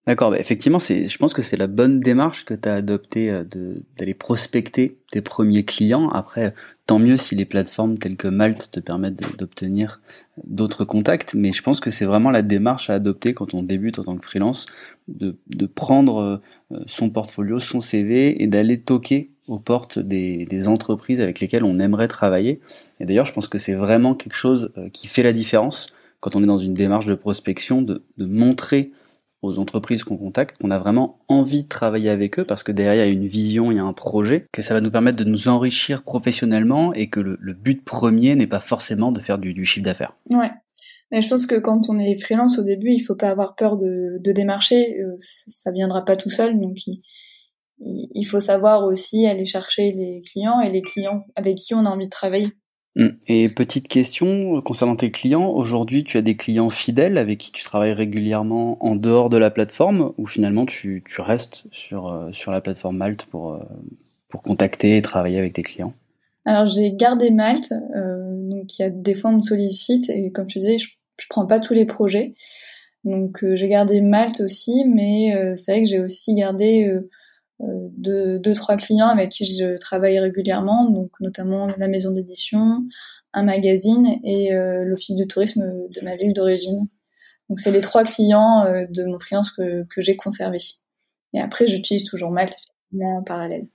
D'accord, 0.05 0.31
bah 0.31 0.39
effectivement, 0.39 0.79
c'est, 0.79 1.07
je 1.07 1.17
pense 1.17 1.33
que 1.33 1.41
c'est 1.41 1.55
la 1.55 1.67
bonne 1.67 2.01
démarche 2.01 2.43
que 2.43 2.53
tu 2.53 2.67
as 2.67 2.73
adoptée 2.75 3.29
euh, 3.29 3.45
de, 3.45 3.83
d'aller 3.97 4.13
prospecter 4.13 4.97
tes 5.11 5.21
premiers 5.21 5.63
clients. 5.63 6.09
Après, 6.09 6.53
tant 6.87 6.99
mieux 6.99 7.15
si 7.15 7.35
les 7.35 7.45
plateformes 7.45 7.97
telles 7.97 8.17
que 8.17 8.27
Malte 8.27 8.69
te 8.69 8.81
permettent 8.81 9.37
d'obtenir 9.37 10.01
d'autres 10.43 10.83
contacts, 10.83 11.35
mais 11.35 11.53
je 11.53 11.63
pense 11.63 11.79
que 11.79 11.89
c'est 11.89 12.03
vraiment 12.03 12.31
la 12.31 12.41
démarche 12.41 12.89
à 12.89 12.95
adopter 12.95 13.33
quand 13.33 13.53
on 13.53 13.63
débute 13.63 13.97
en 13.97 14.03
tant 14.03 14.17
que 14.17 14.25
freelance, 14.25 14.65
de, 15.07 15.37
de 15.47 15.65
prendre 15.67 16.41
euh, 16.71 16.79
son 16.85 17.09
portfolio, 17.09 17.59
son 17.59 17.79
CV 17.79 18.43
et 18.43 18.47
d'aller 18.47 18.81
toquer 18.81 19.29
aux 19.47 19.59
portes 19.59 19.99
des, 19.99 20.45
des, 20.45 20.67
entreprises 20.67 21.21
avec 21.21 21.39
lesquelles 21.39 21.63
on 21.63 21.79
aimerait 21.79 22.09
travailler. 22.09 22.59
Et 22.99 23.05
d'ailleurs, 23.05 23.25
je 23.25 23.33
pense 23.33 23.47
que 23.47 23.57
c'est 23.57 23.73
vraiment 23.73 24.15
quelque 24.15 24.35
chose 24.35 24.71
euh, 24.77 24.89
qui 24.89 25.07
fait 25.07 25.23
la 25.23 25.33
différence 25.33 25.87
quand 26.19 26.35
on 26.35 26.43
est 26.43 26.47
dans 26.47 26.59
une 26.59 26.73
démarche 26.73 27.05
de 27.05 27.15
prospection, 27.15 27.81
de, 27.81 28.03
de 28.17 28.25
montrer 28.25 28.91
aux 29.43 29.59
entreprises 29.59 30.03
qu'on 30.03 30.17
contacte 30.17 30.59
qu'on 30.59 30.71
a 30.71 30.79
vraiment 30.79 31.19
envie 31.27 31.63
de 31.63 31.67
travailler 31.67 32.09
avec 32.09 32.39
eux 32.39 32.45
parce 32.45 32.63
que 32.63 32.71
derrière 32.71 33.05
il 33.05 33.07
y 33.07 33.11
a 33.11 33.13
une 33.13 33.27
vision, 33.27 33.71
il 33.71 33.75
y 33.75 33.79
a 33.79 33.83
un 33.83 33.93
projet, 33.93 34.47
que 34.51 34.61
ça 34.61 34.73
va 34.73 34.81
nous 34.81 34.89
permettre 34.89 35.17
de 35.17 35.29
nous 35.29 35.47
enrichir 35.47 36.03
professionnellement 36.03 36.93
et 36.93 37.09
que 37.09 37.19
le, 37.19 37.37
but 37.53 37.83
premier 37.83 38.35
n'est 38.35 38.47
pas 38.47 38.59
forcément 38.59 39.11
de 39.11 39.19
faire 39.19 39.37
du, 39.37 39.65
chiffre 39.65 39.85
d'affaires. 39.85 40.15
Ouais. 40.31 40.49
Mais 41.11 41.21
je 41.21 41.29
pense 41.29 41.45
que 41.45 41.59
quand 41.59 41.89
on 41.89 41.99
est 41.99 42.19
freelance 42.19 42.57
au 42.57 42.63
début, 42.63 42.91
il 42.91 42.99
faut 42.99 43.15
pas 43.15 43.29
avoir 43.29 43.55
peur 43.55 43.77
de, 43.77 44.19
démarcher. 44.31 44.99
Euh, 44.99 45.15
ça 45.19 45.71
viendra 45.71 46.03
pas 46.03 46.15
tout 46.15 46.31
seul, 46.31 46.59
donc 46.59 46.77
il 47.79 48.25
faut 48.25 48.39
savoir 48.39 48.85
aussi 48.85 49.27
aller 49.27 49.45
chercher 49.45 49.91
les 49.91 50.23
clients 50.25 50.59
et 50.61 50.71
les 50.71 50.81
clients 50.81 51.25
avec 51.35 51.57
qui 51.57 51.73
on 51.73 51.85
a 51.85 51.89
envie 51.89 52.05
de 52.05 52.11
travailler. 52.11 52.49
Mm. 52.95 53.07
Et 53.27 53.49
petite 53.49 53.87
question 53.87 54.61
concernant 54.61 54.95
tes 54.95 55.11
clients, 55.11 55.49
aujourd'hui 55.49 56.03
tu 56.03 56.17
as 56.17 56.21
des 56.21 56.37
clients 56.37 56.69
fidèles 56.69 57.17
avec 57.17 57.39
qui 57.39 57.51
tu 57.51 57.63
travailles 57.63 57.93
régulièrement 57.93 58.83
en 58.85 58.95
dehors 58.95 59.29
de 59.29 59.37
la 59.37 59.49
plateforme 59.49 60.13
ou 60.17 60.27
finalement 60.27 60.65
tu, 60.65 61.03
restes 61.17 61.63
sur, 61.71 62.07
euh, 62.07 62.31
sur 62.31 62.51
la 62.51 62.61
plateforme 62.61 62.97
Malte 62.97 63.25
pour, 63.25 63.53
euh, 63.53 63.59
pour 64.29 64.43
contacter 64.43 64.97
et 64.97 65.01
travailler 65.01 65.39
avec 65.39 65.53
tes 65.53 65.63
clients? 65.63 65.93
Alors 66.45 66.65
j'ai 66.65 66.93
gardé 66.93 67.31
Malte, 67.31 67.71
euh, 67.71 68.49
donc 68.49 68.77
il 68.77 68.81
y 68.81 68.85
a 68.85 68.89
des 68.89 69.15
fois 69.15 69.31
on 69.31 69.37
me 69.37 69.41
sollicite 69.41 70.09
et 70.09 70.31
comme 70.31 70.45
tu 70.45 70.59
disais 70.59 70.77
je, 70.77 70.89
je 71.17 71.25
prends 71.29 71.47
pas 71.47 71.59
tous 71.59 71.73
les 71.73 71.85
projets. 71.85 72.31
Donc 73.05 73.43
j'ai 73.55 73.67
gardé 73.67 74.01
Malte 74.01 74.39
aussi, 74.39 74.85
mais 74.87 75.33
c'est 75.57 75.73
vrai 75.73 75.83
que 75.83 75.89
j'ai 75.89 75.99
aussi 75.99 76.35
gardé 76.35 76.89
de 77.59 78.37
deux 78.39 78.53
trois 78.53 78.77
clients 78.77 79.07
avec 79.07 79.29
qui 79.29 79.45
je 79.45 79.77
travaille 79.77 80.19
régulièrement, 80.19 80.89
donc 80.89 81.11
notamment 81.19 81.67
la 81.77 81.87
maison 81.87 82.11
d'édition, 82.11 82.83
un 83.33 83.43
magazine 83.43 84.19
et 84.23 84.53
euh, 84.53 84.83
l'office 84.85 85.15
du 85.15 85.27
tourisme 85.27 85.63
de 85.89 86.01
ma 86.01 86.15
ville 86.15 86.33
d'origine. 86.33 86.87
Donc 87.49 87.59
c'est 87.59 87.71
les 87.71 87.81
trois 87.81 88.03
clients 88.03 88.63
euh, 88.65 88.85
de 88.89 89.05
mon 89.05 89.19
freelance 89.19 89.51
que, 89.51 89.85
j'ai 89.97 90.15
conservé. 90.15 90.59
Et 91.33 91.39
après 91.39 91.67
j'utilise 91.67 92.03
toujours 92.03 92.31
Malte 92.31 92.55
en 93.01 93.23
parallèle. 93.23 93.67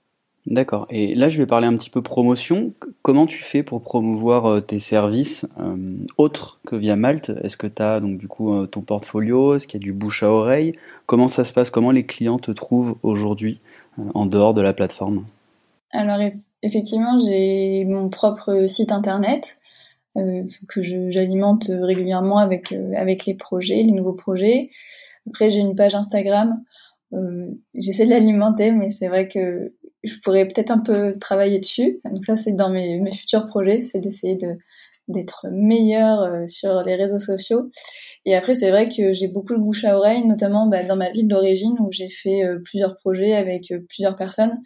D'accord. 0.45 0.87
Et 0.89 1.13
là, 1.13 1.27
je 1.27 1.37
vais 1.37 1.45
parler 1.45 1.67
un 1.67 1.75
petit 1.75 1.89
peu 1.89 2.01
promotion. 2.01 2.73
Comment 3.01 3.27
tu 3.27 3.43
fais 3.43 3.61
pour 3.61 3.83
promouvoir 3.83 4.45
euh, 4.45 4.61
tes 4.61 4.79
services 4.79 5.45
autres 6.17 6.59
que 6.65 6.77
via 6.77 6.95
Malte? 6.95 7.31
Est-ce 7.43 7.57
que 7.57 7.67
tu 7.67 7.83
as 7.83 7.99
donc 7.99 8.17
du 8.17 8.27
coup 8.27 8.65
ton 8.67 8.81
portfolio? 8.81 9.55
Est-ce 9.55 9.67
qu'il 9.67 9.79
y 9.79 9.83
a 9.83 9.85
du 9.85 9.93
bouche 9.93 10.23
à 10.23 10.31
oreille? 10.31 10.71
Comment 11.05 11.27
ça 11.27 11.43
se 11.43 11.53
passe? 11.53 11.69
Comment 11.69 11.91
les 11.91 12.05
clients 12.05 12.39
te 12.39 12.51
trouvent 12.51 12.97
aujourd'hui? 13.03 13.59
En 14.13 14.25
dehors 14.25 14.53
de 14.53 14.61
la 14.61 14.73
plateforme 14.73 15.25
Alors 15.91 16.19
effectivement, 16.61 17.19
j'ai 17.19 17.85
mon 17.85 18.09
propre 18.09 18.67
site 18.67 18.91
internet 18.91 19.57
euh, 20.17 20.43
que 20.67 20.81
j'alimente 20.81 21.69
régulièrement 21.69 22.37
avec 22.37 22.71
euh, 22.71 22.93
avec 22.95 23.25
les 23.25 23.35
projets, 23.35 23.83
les 23.83 23.91
nouveaux 23.91 24.13
projets. 24.13 24.69
Après, 25.27 25.51
j'ai 25.51 25.59
une 25.59 25.75
page 25.75 25.93
Instagram. 25.93 26.63
Euh, 27.13 27.47
J'essaie 27.75 28.05
de 28.05 28.09
l'alimenter, 28.09 28.71
mais 28.71 28.89
c'est 28.89 29.07
vrai 29.07 29.27
que 29.27 29.73
je 30.03 30.15
pourrais 30.23 30.47
peut-être 30.47 30.71
un 30.71 30.79
peu 30.79 31.13
travailler 31.19 31.59
dessus. 31.59 31.99
Donc 32.05 32.25
ça, 32.25 32.37
c'est 32.37 32.53
dans 32.53 32.69
mes, 32.69 32.99
mes 32.99 33.11
futurs 33.11 33.45
projets, 33.45 33.83
c'est 33.83 33.99
d'essayer 33.99 34.35
de 34.35 34.57
d'être 35.09 35.47
meilleur 35.51 36.21
euh, 36.21 36.47
sur 36.47 36.83
les 36.83 36.95
réseaux 36.95 37.19
sociaux. 37.19 37.69
Et 38.25 38.35
après, 38.35 38.53
c'est 38.53 38.69
vrai 38.69 38.87
que 38.87 39.13
j'ai 39.13 39.27
beaucoup 39.27 39.53
de 39.53 39.59
bouche 39.59 39.83
à 39.83 39.97
oreille, 39.97 40.25
notamment 40.25 40.67
bah, 40.67 40.83
dans 40.83 40.95
ma 40.95 41.11
ville 41.11 41.27
d'origine 41.27 41.75
où 41.79 41.91
j'ai 41.91 42.09
fait 42.09 42.45
euh, 42.45 42.59
plusieurs 42.63 42.95
projets 42.97 43.33
avec 43.33 43.71
euh, 43.71 43.79
plusieurs 43.89 44.15
personnes 44.15 44.57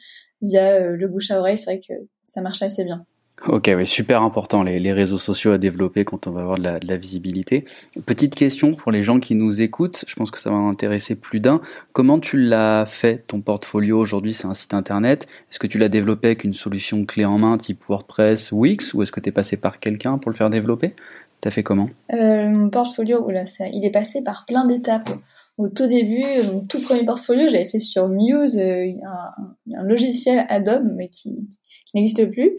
via 0.41 0.91
le 0.91 1.07
bouche 1.07 1.31
à 1.31 1.39
oreille. 1.39 1.57
C'est 1.57 1.71
vrai 1.71 1.79
que 1.79 1.93
ça 2.25 2.41
marche 2.41 2.61
assez 2.61 2.83
bien. 2.83 3.05
Ok, 3.47 3.69
oui, 3.75 3.85
super 3.85 4.21
important 4.21 4.63
les, 4.63 4.93
réseaux 4.93 5.17
sociaux 5.17 5.51
à 5.51 5.57
développer 5.57 6.05
quand 6.05 6.27
on 6.27 6.31
va 6.31 6.41
avoir 6.41 6.57
de 6.57 6.63
la, 6.63 6.97
visibilité. 6.97 7.65
Petite 8.05 8.35
question 8.35 8.73
pour 8.73 8.91
les 8.91 9.03
gens 9.03 9.19
qui 9.19 9.35
nous 9.35 9.61
écoutent, 9.61 10.05
je 10.07 10.15
pense 10.15 10.31
que 10.31 10.39
ça 10.39 10.49
va 10.49 10.55
intéresser 10.55 11.15
plus 11.15 11.41
d'un. 11.41 11.59
Comment 11.91 12.19
tu 12.19 12.37
l'as 12.37 12.85
fait 12.85 13.25
ton 13.27 13.41
portfolio 13.41 13.99
aujourd'hui 13.99 14.33
C'est 14.33 14.47
un 14.47 14.53
site 14.53 14.73
internet? 14.73 15.27
Est-ce 15.51 15.59
que 15.59 15.67
tu 15.67 15.77
l'as 15.77 15.89
développé 15.89 16.27
avec 16.27 16.45
une 16.45 16.53
solution 16.53 17.05
clé 17.05 17.25
en 17.25 17.37
main 17.37 17.57
type 17.57 17.83
WordPress 17.89 18.53
Wix 18.53 18.93
ou 18.93 19.03
est-ce 19.03 19.11
que 19.11 19.19
tu 19.19 19.27
es 19.27 19.33
passé 19.33 19.57
par 19.57 19.81
quelqu'un 19.81 20.17
pour 20.17 20.31
le 20.31 20.37
faire 20.37 20.49
développer? 20.49 20.95
T'as 21.41 21.51
fait 21.51 21.63
comment? 21.63 21.89
Euh, 22.13 22.47
Mon 22.47 22.69
portfolio, 22.69 23.25
oula, 23.27 23.45
ça, 23.45 23.65
il 23.67 23.85
est 23.85 23.91
passé 23.91 24.23
par 24.23 24.45
plein 24.45 24.65
d'étapes 24.65 25.11
au 25.57 25.69
tout 25.69 25.85
début, 25.85 26.25
mon 26.51 26.65
tout 26.65 26.81
premier 26.81 27.05
portfolio, 27.05 27.47
j'avais 27.47 27.67
fait 27.67 27.79
sur 27.79 28.09
Muse, 28.09 28.57
euh, 28.57 28.91
un, 29.05 29.83
logiciel 29.83 30.47
Adobe, 30.49 30.87
mais 30.95 31.09
qui, 31.09 31.47
n'existe 31.93 32.25
plus. 32.31 32.53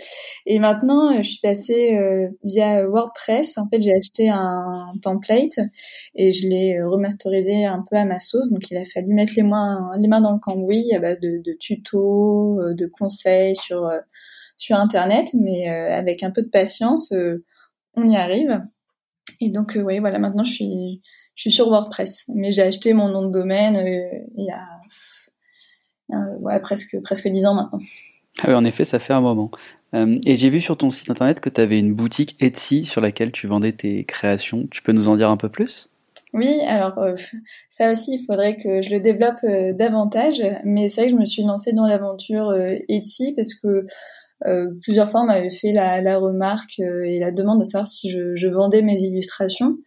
Et 0.46 0.60
maintenant, 0.60 1.10
euh, 1.10 1.16
je 1.22 1.30
suis 1.30 1.40
passée 1.40 1.96
euh, 1.96 2.28
via 2.44 2.86
WordPress. 2.88 3.58
En 3.58 3.68
fait, 3.68 3.80
j'ai 3.80 3.92
acheté 3.92 4.28
un, 4.28 4.92
template 5.02 5.58
et 6.14 6.30
je 6.30 6.46
l'ai 6.46 6.80
remasterisé 6.82 7.64
un 7.64 7.82
peu 7.90 7.96
à 7.96 8.04
ma 8.04 8.20
sauce. 8.20 8.48
Donc, 8.50 8.70
il 8.70 8.76
a 8.76 8.84
fallu 8.84 9.12
mettre 9.12 9.32
les 9.36 9.42
mains, 9.42 9.90
les 9.98 10.06
mains 10.06 10.20
dans 10.20 10.32
le 10.32 10.38
cambouis 10.38 10.94
à 10.94 11.00
base 11.00 11.18
de, 11.18 11.42
de 11.44 11.52
tutos, 11.58 12.60
de 12.74 12.86
conseils 12.86 13.56
sur 13.56 13.90
sur 14.56 14.76
Internet, 14.76 15.30
mais 15.34 15.68
avec 15.68 16.22
un 16.22 16.30
peu 16.30 16.42
de 16.42 16.48
patience, 16.48 17.12
on 17.96 18.06
y 18.06 18.16
arrive. 18.16 18.62
Et 19.40 19.50
donc, 19.50 19.76
oui, 19.84 19.98
voilà, 19.98 20.20
maintenant, 20.20 20.44
je 20.44 20.52
suis 20.52 21.02
je 21.34 21.42
suis 21.42 21.52
sur 21.52 21.68
WordPress, 21.68 22.24
mais 22.28 22.52
j'ai 22.52 22.62
acheté 22.62 22.94
mon 22.94 23.08
nom 23.08 23.22
de 23.22 23.32
domaine 23.32 23.76
euh, 23.76 24.18
il 24.36 24.44
y 24.44 24.50
a 24.50 26.38
ouais, 26.40 26.60
presque 26.60 27.00
presque 27.02 27.28
dix 27.28 27.44
ans 27.46 27.54
maintenant. 27.54 27.80
Ah 28.42 28.46
oui, 28.48 28.54
en 28.54 28.64
effet, 28.64 28.84
ça 28.84 28.98
fait 28.98 29.12
un 29.12 29.20
moment. 29.20 29.50
Euh, 29.94 30.18
et 30.26 30.36
j'ai 30.36 30.48
vu 30.48 30.60
sur 30.60 30.76
ton 30.76 30.90
site 30.90 31.10
internet 31.10 31.40
que 31.40 31.48
tu 31.48 31.60
avais 31.60 31.78
une 31.78 31.94
boutique 31.94 32.36
Etsy 32.40 32.84
sur 32.84 33.00
laquelle 33.00 33.32
tu 33.32 33.46
vendais 33.46 33.72
tes 33.72 34.04
créations. 34.04 34.66
Tu 34.70 34.82
peux 34.82 34.92
nous 34.92 35.08
en 35.08 35.16
dire 35.16 35.30
un 35.30 35.36
peu 35.36 35.48
plus? 35.48 35.88
Oui, 36.32 36.60
alors 36.66 36.98
euh, 36.98 37.14
ça 37.68 37.92
aussi, 37.92 38.16
il 38.16 38.24
faudrait 38.24 38.56
que 38.56 38.82
je 38.82 38.90
le 38.90 39.00
développe 39.00 39.44
davantage. 39.76 40.42
Mais 40.64 40.88
c'est 40.88 41.02
vrai 41.02 41.10
que 41.10 41.16
je 41.16 41.20
me 41.20 41.26
suis 41.26 41.42
lancée 41.44 41.72
dans 41.72 41.86
l'aventure 41.86 42.52
Etsy 42.88 43.34
parce 43.36 43.54
que 43.54 43.86
plusieurs 44.82 45.08
fois 45.08 45.22
on 45.22 45.26
m'avait 45.26 45.50
fait 45.50 45.72
la, 45.72 46.02
la 46.02 46.18
remarque 46.18 46.78
et 46.80 47.18
la 47.20 47.30
demande 47.30 47.60
de 47.60 47.64
savoir 47.64 47.86
si 47.86 48.10
je, 48.10 48.34
je 48.34 48.48
vendais 48.48 48.82
mes 48.82 49.00
illustrations. 49.00 49.78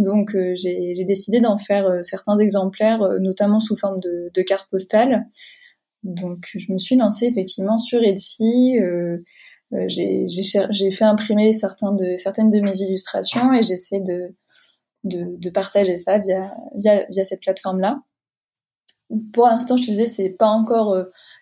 Donc 0.00 0.34
euh, 0.34 0.54
j'ai 0.56 1.04
décidé 1.04 1.40
d'en 1.40 1.58
faire 1.58 1.86
euh, 1.86 2.02
certains 2.02 2.38
exemplaires, 2.38 3.02
euh, 3.02 3.18
notamment 3.18 3.60
sous 3.60 3.76
forme 3.76 4.00
de, 4.00 4.42
cartes 4.42 4.68
postales. 4.70 5.26
Donc 6.02 6.46
je 6.54 6.72
me 6.72 6.78
suis 6.78 6.96
lancée 6.96 7.26
effectivement 7.26 7.78
sur 7.78 8.02
Etsy. 8.02 8.78
j'ai 9.88 10.90
fait 10.90 11.04
imprimer 11.04 11.52
certaines 11.52 12.50
de 12.50 12.60
mes 12.60 12.78
illustrations 12.78 13.52
et 13.52 13.62
j'essaie 13.62 14.00
de, 14.00 15.50
partager 15.50 15.98
ça 15.98 16.18
via 16.18 17.24
cette 17.24 17.40
plateforme-là. 17.40 18.00
Pour 19.34 19.46
l'instant, 19.46 19.76
je 19.76 19.86
te 19.86 19.90
disais, 19.90 20.06
c'est 20.06 20.30
pas 20.30 20.48
encore 20.48 20.96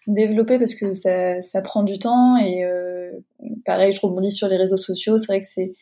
développé 0.09 0.59
parce 0.59 0.75
que 0.75 0.92
ça, 0.92 1.40
ça 1.42 1.62
prend 1.62 1.85
du 1.85 2.01
temps 2.01 2.37
et 2.38 2.64
pareil, 3.64 3.92
je 3.92 4.01
rebondis 4.01 4.33
sur 4.33 4.49
les 4.49 4.57
réseaux 4.57 4.77
sociaux. 4.77 5.18
C'est 5.18 5.27
vrai 5.27 5.40
que 5.40 5.47
c'est 5.47 5.73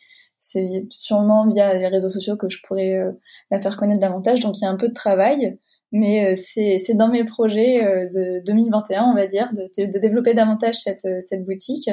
c'est 0.48 0.86
sûrement 0.90 1.46
via 1.46 1.76
les 1.76 1.88
réseaux 1.88 2.10
sociaux 2.10 2.36
que 2.36 2.48
je 2.48 2.60
pourrais 2.66 2.98
euh, 2.98 3.12
la 3.50 3.60
faire 3.60 3.76
connaître 3.76 4.00
davantage. 4.00 4.40
Donc 4.40 4.58
il 4.58 4.62
y 4.62 4.66
a 4.66 4.70
un 4.70 4.76
peu 4.76 4.88
de 4.88 4.94
travail, 4.94 5.58
mais 5.92 6.32
euh, 6.32 6.34
c'est 6.36 6.94
dans 6.94 7.08
mes 7.08 7.24
projets 7.24 7.84
euh, 7.84 8.06
de 8.06 8.44
2021, 8.44 9.04
on 9.04 9.14
va 9.14 9.26
dire, 9.26 9.50
de, 9.52 9.86
de 9.86 9.98
développer 9.98 10.34
davantage 10.34 10.76
cette, 10.76 11.06
cette 11.20 11.44
boutique. 11.44 11.90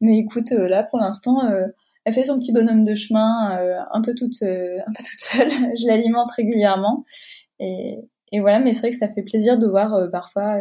Mais 0.00 0.18
écoute, 0.18 0.50
là 0.50 0.82
pour 0.84 0.98
l'instant, 0.98 1.40
elle 2.04 2.14
fait 2.14 2.24
son 2.24 2.38
petit 2.38 2.52
bonhomme 2.52 2.84
de 2.84 2.94
chemin 2.94 3.58
un 3.90 4.00
peu 4.00 4.14
toute 4.14 4.42
un 4.42 4.92
peu 4.96 5.02
toute 5.04 5.20
seule. 5.20 5.50
je 5.78 5.86
l'alimente 5.86 6.30
régulièrement 6.30 7.04
et, 7.58 7.98
et 8.32 8.40
voilà, 8.40 8.60
mais 8.60 8.72
c'est 8.72 8.80
vrai 8.80 8.92
que 8.92 8.96
ça 8.96 9.10
fait 9.12 9.22
plaisir 9.22 9.58
de 9.58 9.66
voir 9.66 10.08
parfois 10.10 10.58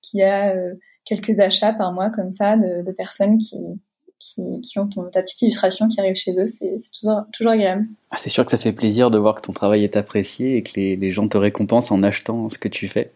qu'il 0.00 0.20
y 0.20 0.22
a 0.22 0.56
quelques 1.04 1.38
achats 1.38 1.74
par 1.74 1.92
mois 1.92 2.08
comme 2.08 2.32
ça 2.32 2.56
de, 2.56 2.82
de 2.82 2.92
personnes 2.92 3.36
qui 3.36 3.78
qui, 4.18 4.78
ont 4.78 4.88
ta 5.10 5.22
petite 5.22 5.42
illustration 5.42 5.88
qui 5.88 6.00
arrive 6.00 6.16
chez 6.16 6.32
eux, 6.38 6.46
c'est 6.46 6.76
toujours, 6.98 7.22
toujours 7.32 7.52
agréable. 7.52 7.86
Ah, 8.10 8.16
c'est 8.18 8.30
sûr 8.30 8.44
que 8.44 8.50
ça 8.50 8.58
fait 8.58 8.72
plaisir 8.72 9.10
de 9.10 9.18
voir 9.18 9.34
que 9.34 9.42
ton 9.42 9.52
travail 9.52 9.84
est 9.84 9.96
apprécié 9.96 10.56
et 10.56 10.62
que 10.62 10.72
les, 10.76 10.96
les 10.96 11.10
gens 11.10 11.28
te 11.28 11.38
récompensent 11.38 11.90
en 11.90 12.02
achetant 12.02 12.48
ce 12.48 12.58
que 12.58 12.68
tu 12.68 12.88
fais. 12.88 13.12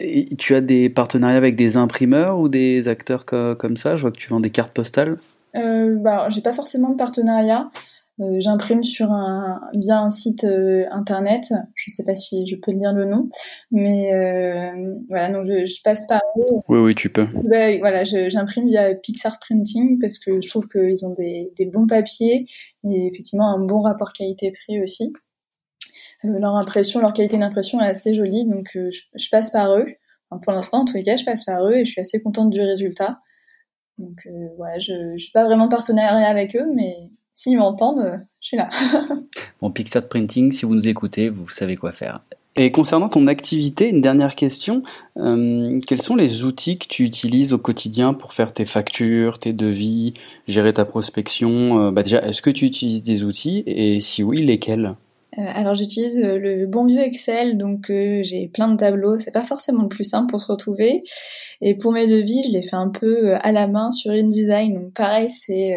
Et 0.00 0.34
tu 0.36 0.54
as 0.54 0.60
des 0.60 0.88
partenariats 0.88 1.36
avec 1.36 1.56
des 1.56 1.76
imprimeurs 1.76 2.38
ou 2.38 2.48
des 2.48 2.88
acteurs 2.88 3.24
comme 3.24 3.76
ça? 3.76 3.96
Je 3.96 4.02
vois 4.02 4.10
que 4.10 4.18
tu 4.18 4.28
vends 4.28 4.40
des 4.40 4.50
cartes 4.50 4.72
postales. 4.72 5.18
Euh, 5.54 5.94
bah, 5.96 6.28
j'ai 6.28 6.42
pas 6.42 6.52
forcément 6.52 6.90
de 6.90 6.96
partenariat. 6.96 7.70
Euh, 8.18 8.36
j'imprime 8.38 8.82
sur 8.82 9.12
un 9.12 9.60
via 9.74 10.00
un 10.00 10.10
site 10.10 10.44
euh, 10.44 10.86
internet. 10.90 11.52
Je 11.74 11.92
sais 11.92 12.04
pas 12.04 12.16
si 12.16 12.46
je 12.46 12.56
peux 12.56 12.72
dire 12.72 12.94
le 12.94 13.04
nom, 13.04 13.28
mais 13.70 14.14
euh, 14.14 14.94
voilà. 15.08 15.30
Donc 15.30 15.46
je, 15.46 15.66
je, 15.66 15.82
passe 15.82 16.06
par 16.06 16.22
eux. 16.38 16.56
Oui, 16.68 16.78
oui, 16.78 16.94
tu 16.94 17.10
peux. 17.10 17.26
Ben, 17.44 17.78
voilà, 17.78 18.04
j'imprime 18.04 18.66
via 18.66 18.94
Pixar 18.94 19.38
Printing 19.38 19.98
parce 20.00 20.18
que 20.18 20.40
je 20.40 20.48
trouve 20.48 20.66
qu'ils 20.66 21.04
ont 21.04 21.12
des, 21.14 21.52
des, 21.58 21.66
bons 21.66 21.86
papiers 21.86 22.46
et 22.84 23.06
effectivement 23.06 23.54
un 23.54 23.58
bon 23.58 23.82
rapport 23.82 24.14
qualité-prix 24.14 24.82
aussi. 24.82 25.12
leur 26.24 26.56
impression, 26.56 27.00
leur 27.00 27.12
qualité 27.12 27.36
d'impression 27.36 27.80
est 27.82 27.86
assez 27.86 28.14
jolie, 28.14 28.46
donc 28.48 28.70
je, 28.72 28.90
je, 29.14 29.28
passe 29.30 29.50
par 29.50 29.76
eux. 29.76 29.86
Enfin, 30.30 30.40
pour 30.42 30.52
l'instant, 30.54 30.80
en 30.80 30.84
tous 30.86 30.96
les 30.96 31.02
cas, 31.02 31.16
je 31.16 31.24
passe 31.26 31.44
par 31.44 31.66
eux 31.66 31.74
et 31.74 31.84
je 31.84 31.90
suis 31.90 32.00
assez 32.00 32.22
contente 32.22 32.48
du 32.48 32.62
résultat. 32.62 33.20
Donc 33.98 34.26
voilà, 34.56 34.78
je, 34.78 35.12
je 35.16 35.22
suis 35.22 35.32
pas 35.32 35.44
vraiment 35.44 35.68
partenariat 35.68 36.28
avec 36.28 36.56
eux, 36.56 36.66
mais 36.74 37.10
S'ils 37.36 37.58
m'entendent, 37.58 38.22
je 38.40 38.46
suis 38.48 38.56
là. 38.56 38.66
bon, 39.60 39.70
Pixar 39.70 40.08
Printing, 40.08 40.50
si 40.52 40.64
vous 40.64 40.74
nous 40.74 40.88
écoutez, 40.88 41.28
vous 41.28 41.50
savez 41.50 41.76
quoi 41.76 41.92
faire. 41.92 42.22
Et 42.56 42.70
concernant 42.70 43.10
ton 43.10 43.26
activité, 43.26 43.90
une 43.90 44.00
dernière 44.00 44.36
question. 44.36 44.82
Euh, 45.18 45.78
quels 45.86 46.00
sont 46.00 46.16
les 46.16 46.44
outils 46.44 46.78
que 46.78 46.86
tu 46.88 47.04
utilises 47.04 47.52
au 47.52 47.58
quotidien 47.58 48.14
pour 48.14 48.32
faire 48.32 48.54
tes 48.54 48.64
factures, 48.64 49.38
tes 49.38 49.52
devis, 49.52 50.14
gérer 50.48 50.72
ta 50.72 50.86
prospection 50.86 51.78
euh, 51.78 51.90
bah 51.90 52.02
Déjà, 52.02 52.26
est-ce 52.26 52.40
que 52.40 52.48
tu 52.48 52.64
utilises 52.64 53.02
des 53.02 53.22
outils 53.22 53.62
et 53.66 54.00
si 54.00 54.22
oui, 54.22 54.38
lesquels? 54.38 54.94
Euh, 55.38 55.42
alors 55.44 55.74
j'utilise 55.74 56.16
le 56.18 56.64
bon 56.64 56.86
vieux 56.86 57.02
Excel, 57.02 57.58
donc 57.58 57.88
j'ai 57.88 58.48
plein 58.48 58.68
de 58.68 58.78
tableaux. 58.78 59.18
C'est 59.18 59.30
pas 59.30 59.44
forcément 59.44 59.82
le 59.82 59.90
plus 59.90 60.04
simple 60.04 60.30
pour 60.30 60.40
se 60.40 60.50
retrouver. 60.50 61.02
Et 61.60 61.74
pour 61.74 61.92
mes 61.92 62.06
devis, 62.06 62.44
je 62.46 62.50
les 62.50 62.62
fais 62.62 62.76
un 62.76 62.88
peu 62.88 63.34
à 63.34 63.52
la 63.52 63.66
main 63.66 63.90
sur 63.90 64.10
InDesign. 64.10 64.72
Donc 64.72 64.94
pareil, 64.94 65.28
c'est, 65.28 65.76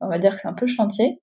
on 0.00 0.08
va 0.08 0.18
dire 0.18 0.34
que 0.34 0.42
c'est 0.42 0.48
un 0.48 0.54
peu 0.54 0.66
chantier. 0.66 1.20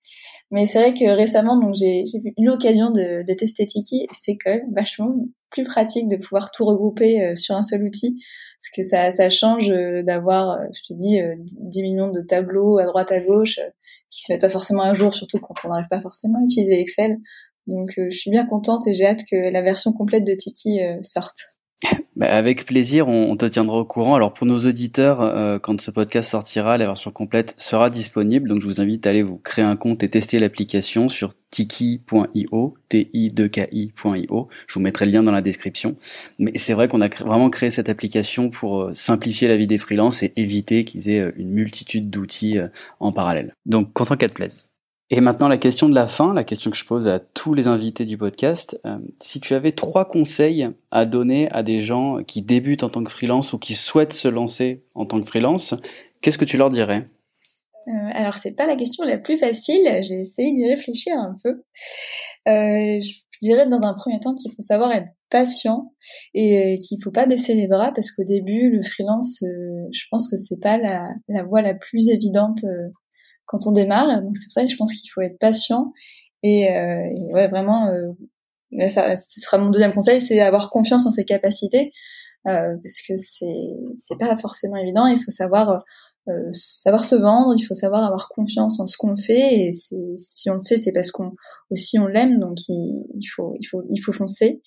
Mais 0.51 0.65
c'est 0.65 0.79
vrai 0.79 0.93
que 0.93 1.09
récemment, 1.15 1.59
donc 1.59 1.73
j'ai 1.75 2.03
eu 2.03 2.45
l'occasion 2.45 2.91
de, 2.91 3.23
de, 3.25 3.33
tester 3.33 3.65
Tiki. 3.65 4.07
C'est 4.13 4.38
quand 4.38 4.51
même 4.51 4.73
vachement 4.75 5.15
plus 5.53 5.63
pratique 5.63 6.09
de 6.09 6.17
pouvoir 6.17 6.51
tout 6.51 6.65
regrouper 6.65 7.21
euh, 7.21 7.36
sur 7.36 7.55
un 7.55 7.63
seul 7.63 7.83
outil, 7.83 8.17
parce 8.59 8.75
que 8.75 8.83
ça, 8.83 9.29
change 9.29 9.69
euh, 9.69 10.03
d'avoir, 10.03 10.51
euh, 10.51 10.65
je 10.73 10.81
te 10.81 10.93
dis, 10.99 11.19
10 11.45 11.81
millions 11.83 12.12
de 12.12 12.21
tableaux 12.21 12.79
à 12.79 12.86
droite 12.86 13.12
à 13.12 13.21
gauche 13.21 13.59
qui 14.09 14.23
se 14.23 14.33
mettent 14.33 14.41
pas 14.41 14.49
forcément 14.49 14.83
à 14.83 14.93
jour, 14.93 15.13
surtout 15.13 15.39
quand 15.39 15.55
on 15.63 15.69
n'arrive 15.69 15.88
pas 15.89 16.01
forcément 16.01 16.39
à 16.39 16.43
utiliser 16.43 16.79
Excel. 16.79 17.17
Donc 17.67 17.91
je 17.95 18.15
suis 18.15 18.29
bien 18.29 18.45
contente 18.45 18.86
et 18.88 18.93
j'ai 18.93 19.05
hâte 19.05 19.23
que 19.29 19.51
la 19.51 19.62
version 19.62 19.93
complète 19.93 20.25
de 20.25 20.33
Tiki 20.33 20.79
sorte. 21.01 21.38
Bah, 22.15 22.27
avec 22.27 22.65
plaisir, 22.65 23.07
on, 23.07 23.35
te 23.35 23.45
tiendra 23.45 23.77
au 23.77 23.85
courant. 23.85 24.13
Alors 24.13 24.33
pour 24.33 24.45
nos 24.45 24.59
auditeurs, 24.59 25.21
euh, 25.21 25.57
quand 25.57 25.81
ce 25.81 25.89
podcast 25.89 26.29
sortira, 26.29 26.77
la 26.77 26.85
version 26.85 27.09
complète 27.11 27.55
sera 27.57 27.89
disponible. 27.89 28.49
Donc 28.49 28.61
je 28.61 28.67
vous 28.67 28.81
invite 28.81 29.07
à 29.07 29.09
aller 29.09 29.23
vous 29.23 29.37
créer 29.37 29.65
un 29.65 29.75
compte 29.75 30.03
et 30.03 30.09
tester 30.09 30.39
l'application 30.39 31.09
sur 31.09 31.33
tiki.io, 31.49 32.75
t 32.89 33.09
i 33.13 33.27
2 33.29 33.49
io 33.71 34.47
Je 34.67 34.73
vous 34.73 34.79
mettrai 34.79 35.05
le 35.05 35.11
lien 35.11 35.23
dans 35.23 35.31
la 35.31 35.41
description. 35.41 35.95
Mais 36.37 36.51
c'est 36.55 36.73
vrai 36.73 36.87
qu'on 36.87 37.01
a 37.01 37.09
vraiment 37.09 37.49
créé 37.49 37.71
cette 37.71 37.89
application 37.89 38.49
pour 38.49 38.81
euh, 38.83 38.93
simplifier 38.93 39.47
la 39.47 39.57
vie 39.57 39.67
des 39.67 39.79
freelances 39.79 40.21
et 40.21 40.33
éviter 40.35 40.83
qu'ils 40.83 41.09
aient 41.09 41.19
euh, 41.19 41.31
une 41.35 41.51
multitude 41.51 42.11
d'outils 42.11 42.57
en 42.99 43.11
parallèle. 43.11 43.55
Donc 43.65 43.91
content 43.93 44.17
qu'elle 44.17 44.29
te 44.29 44.35
plaise. 44.35 44.72
Et 45.15 45.21
maintenant, 45.21 45.47
la 45.47 45.60
question 45.60 45.89
de 45.89 45.93
la 45.93 46.08
fin, 46.08 46.34
la 46.34 46.43
question 46.43 46.71
que 46.71 46.78
je 46.78 46.86
pose 46.86 47.08
à 47.08 47.19
tous 47.19 47.54
les 47.54 47.67
invités 47.67 48.04
du 48.04 48.17
podcast. 48.17 48.82
Euh, 48.84 48.97
si 49.21 49.39
tu 49.39 49.54
avais 49.54 49.71
trois 49.71 50.06
conseils 50.10 50.67
à 50.89 51.06
donner 51.06 51.52
à 51.52 51.62
des 51.62 51.82
gens 51.82 52.23
qui 52.23 52.41
débutent 52.41 52.82
en 52.82 52.89
tant 52.89 53.04
que 53.04 53.12
freelance 53.12 53.54
ou 53.54 53.60
qui 53.60 53.76
souhaitent 53.76 54.12
se 54.12 54.28
lancer 54.28 54.84
en 54.95 55.06
tant 55.06 55.21
que 55.21 55.28
freelance, 55.28 55.76
qu'est-ce 56.21 56.39
que 56.39 56.45
tu 56.45 56.58
leur 56.58 56.69
dirais? 56.69 57.08
Euh, 57.89 58.10
Alors, 58.15 58.34
c'est 58.34 58.54
pas 58.54 58.65
la 58.65 58.76
question 58.76 59.06
la 59.06 59.19
plus 59.19 59.38
facile. 59.38 59.88
J'ai 60.02 60.21
essayé 60.21 60.52
d'y 60.52 60.67
réfléchir 60.67 61.13
un 61.15 61.38
peu. 61.43 61.62
Euh, 62.47 62.99
je 62.99 63.13
dirais 63.43 63.67
dans 63.67 63.84
un 63.84 63.93
premier 63.93 64.19
temps 64.19 64.34
qu'il 64.34 64.52
faut 64.52 64.63
savoir 64.63 64.91
être 64.93 65.10
patient 65.30 65.93
et 66.34 66.80
qu'il 66.80 66.97
faut 67.04 67.12
pas 67.12 67.28
baisser 67.28 67.54
les 67.54 67.67
bras 67.67 67.91
parce 67.91 68.10
qu'au 68.10 68.23
début, 68.23 68.71
le 68.71 68.82
freelance, 68.82 69.41
je 69.41 70.04
pense 70.10 70.28
que 70.28 70.38
c'est 70.38 70.60
pas 70.60 70.80
la 70.80 71.43
voie 71.43 71.62
la 71.62 71.76
plus 71.76 72.10
évidente 72.10 72.65
quand 73.53 73.67
on 73.67 73.71
démarre. 73.71 74.21
Donc 74.21 74.35
c'est 74.35 74.47
pour 74.47 74.53
ça 74.53 74.63
que 74.63 74.71
je 74.71 74.77
pense 74.77 74.93
qu'il 74.93 75.09
faut 75.11 75.21
être 75.21 75.37
patient 75.39 75.93
et, 76.41 76.69
euh, 76.69 77.33
ouais 77.33 77.47
vraiment. 77.47 77.87
Euh, 77.87 78.89
ça, 78.89 79.15
ce 79.15 79.39
sera 79.39 79.59
mon 79.59 79.69
deuxième 79.69 79.93
conseil, 79.93 80.19
c'est 80.19 80.39
avoir 80.39 80.71
confiance 80.71 81.05
en 81.05 81.11
ses 81.11 81.25
capacités 81.25 81.91
euh, 82.47 82.75
parce 82.81 83.01
que 83.07 83.13
c'est 83.17 83.69
c'est 83.99 84.17
pas 84.19 84.35
forcément 84.37 84.77
évident. 84.77 85.05
Il 85.05 85.19
faut 85.19 85.31
savoir 85.31 85.83
euh, 86.27 86.49
savoir 86.51 87.05
se 87.05 87.15
vendre, 87.15 87.53
il 87.55 87.63
faut 87.63 87.75
savoir 87.75 88.03
avoir 88.03 88.29
confiance 88.29 88.79
en 88.79 88.87
ce 88.87 88.97
qu'on 88.97 89.15
fait 89.15 89.65
et 89.65 89.71
si 89.71 90.49
on 90.49 90.55
le 90.55 90.65
fait, 90.67 90.77
c'est 90.77 90.91
parce 90.91 91.11
qu'on 91.11 91.31
aussi 91.69 91.99
on 91.99 92.07
l'aime, 92.07 92.39
donc 92.39 92.57
il, 92.67 93.05
il, 93.13 93.25
faut 93.25 93.53
il 93.59 93.65
faut 93.65 93.83
il 93.89 93.99
faut 93.99 94.13
foncer. 94.13 94.61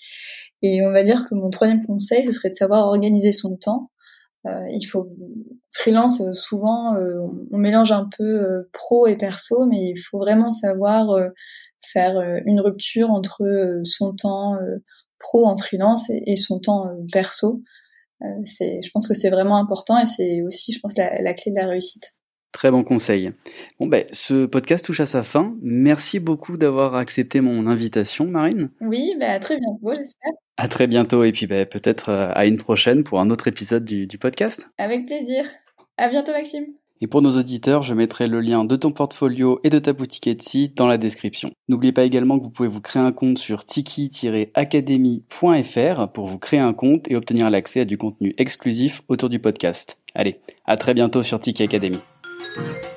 Et 0.63 0.87
on 0.87 0.93
va 0.93 1.03
dire 1.03 1.27
que 1.29 1.35
mon 1.35 1.51
troisième 1.51 1.85
conseil, 1.85 2.25
ce 2.25 2.33
serait 2.33 2.51
de 2.51 2.55
savoir 2.55 2.87
organiser 2.87 3.33
son 3.33 3.57
temps. 3.57 3.91
Euh, 4.47 4.69
il 4.71 4.85
faut 4.85 5.09
freelance 5.73 6.21
euh, 6.21 6.33
souvent 6.35 6.95
euh, 6.95 7.21
on 7.51 7.59
mélange 7.59 7.91
un 7.91 8.09
peu 8.17 8.69
pro 8.73 9.07
et 9.07 9.17
perso 9.17 9.67
mais 9.67 9.91
il 9.91 9.99
faut 9.99 10.19
vraiment 10.19 10.53
savoir 10.53 11.19
faire 11.81 12.21
une 12.45 12.61
rupture 12.61 13.11
entre 13.11 13.43
son 13.85 14.15
temps 14.15 14.57
pro 15.19 15.47
en 15.47 15.57
freelance 15.57 16.11
et, 16.11 16.37
son 16.37 16.59
temps 16.59 16.91
perso. 17.13 17.63
C'est 18.45 18.83
je 18.83 18.91
pense 18.93 19.07
que 19.07 19.15
c'est 19.15 19.31
vraiment 19.31 19.57
important 19.57 19.99
et 19.99 20.07
c'est 20.07 20.43
aussi 20.43 20.73
je 20.73 20.81
pense 20.81 20.97
la, 20.97 21.21
la 21.23 21.35
clé 21.35 21.53
de 21.53 21.57
la 21.57 21.67
réussite 21.67 22.13
Très 22.57 22.71
bon 22.71 22.85
conseil. 22.85 23.33
Bon 23.79 23.87
ben, 23.87 24.07
ce 24.13 24.47
podcast 24.47 24.83
touche 24.83 25.01
à 25.01 25.07
sa 25.07 25.23
fin. 25.23 25.55
Merci 25.61 26.21
beaucoup 26.21 26.57
d'avoir 26.57 26.95
accepté 26.95 27.43
mon 27.43 27.67
invitation, 27.67 28.25
Marine. 28.25 28.71
Oui, 28.81 29.15
ben, 29.21 29.29
à 29.29 29.39
très 29.39 29.59
bientôt, 29.59 29.95
j'espère. 29.95 30.33
À 30.57 30.67
très 30.67 30.87
bientôt 30.87 31.23
et 31.23 31.33
puis 31.33 31.47
ben, 31.47 31.67
peut-être 31.67 32.09
euh, 32.09 32.31
à 32.33 32.47
une 32.47 32.57
prochaine 32.57 33.05
pour 33.05 33.21
un 33.21 33.29
autre 33.29 33.47
épisode 33.47 33.85
du, 33.85 34.07
du 34.07 34.17
podcast. 34.17 34.71
Avec 34.79 35.05
plaisir. 35.05 35.45
À 35.99 36.09
bientôt, 36.09 36.33
Maxime. 36.33 36.65
Et 37.03 37.07
pour 37.07 37.21
nos 37.21 37.37
auditeurs, 37.37 37.83
je 37.83 37.93
mettrai 37.93 38.27
le 38.27 38.41
lien 38.41 38.65
de 38.65 38.75
ton 38.75 38.91
portfolio 38.91 39.61
et 39.63 39.69
de 39.69 39.79
ta 39.79 39.93
boutique 39.93 40.27
Etsy 40.27 40.73
dans 40.75 40.87
la 40.87 40.97
description. 40.97 41.51
N'oubliez 41.69 41.93
pas 41.93 42.05
également 42.05 42.39
que 42.39 42.45
vous 42.45 42.49
pouvez 42.49 42.71
vous 42.71 42.81
créer 42.81 43.03
un 43.03 43.13
compte 43.13 43.37
sur 43.37 43.67
tiki-academy.fr 43.67 46.09
pour 46.09 46.27
vous 46.27 46.39
créer 46.39 46.61
un 46.61 46.73
compte 46.73 47.11
et 47.11 47.17
obtenir 47.17 47.51
l'accès 47.51 47.81
à 47.81 47.85
du 47.85 47.99
contenu 47.99 48.35
exclusif 48.39 49.03
autour 49.09 49.29
du 49.29 49.41
podcast. 49.41 49.99
Allez, 50.15 50.41
à 50.65 50.79
très 50.79 50.95
bientôt 50.95 51.23
sur 51.23 51.39
Tiki 51.39 51.63
Academy. 51.63 51.99
Thank 52.57 52.85
you. 52.85 52.96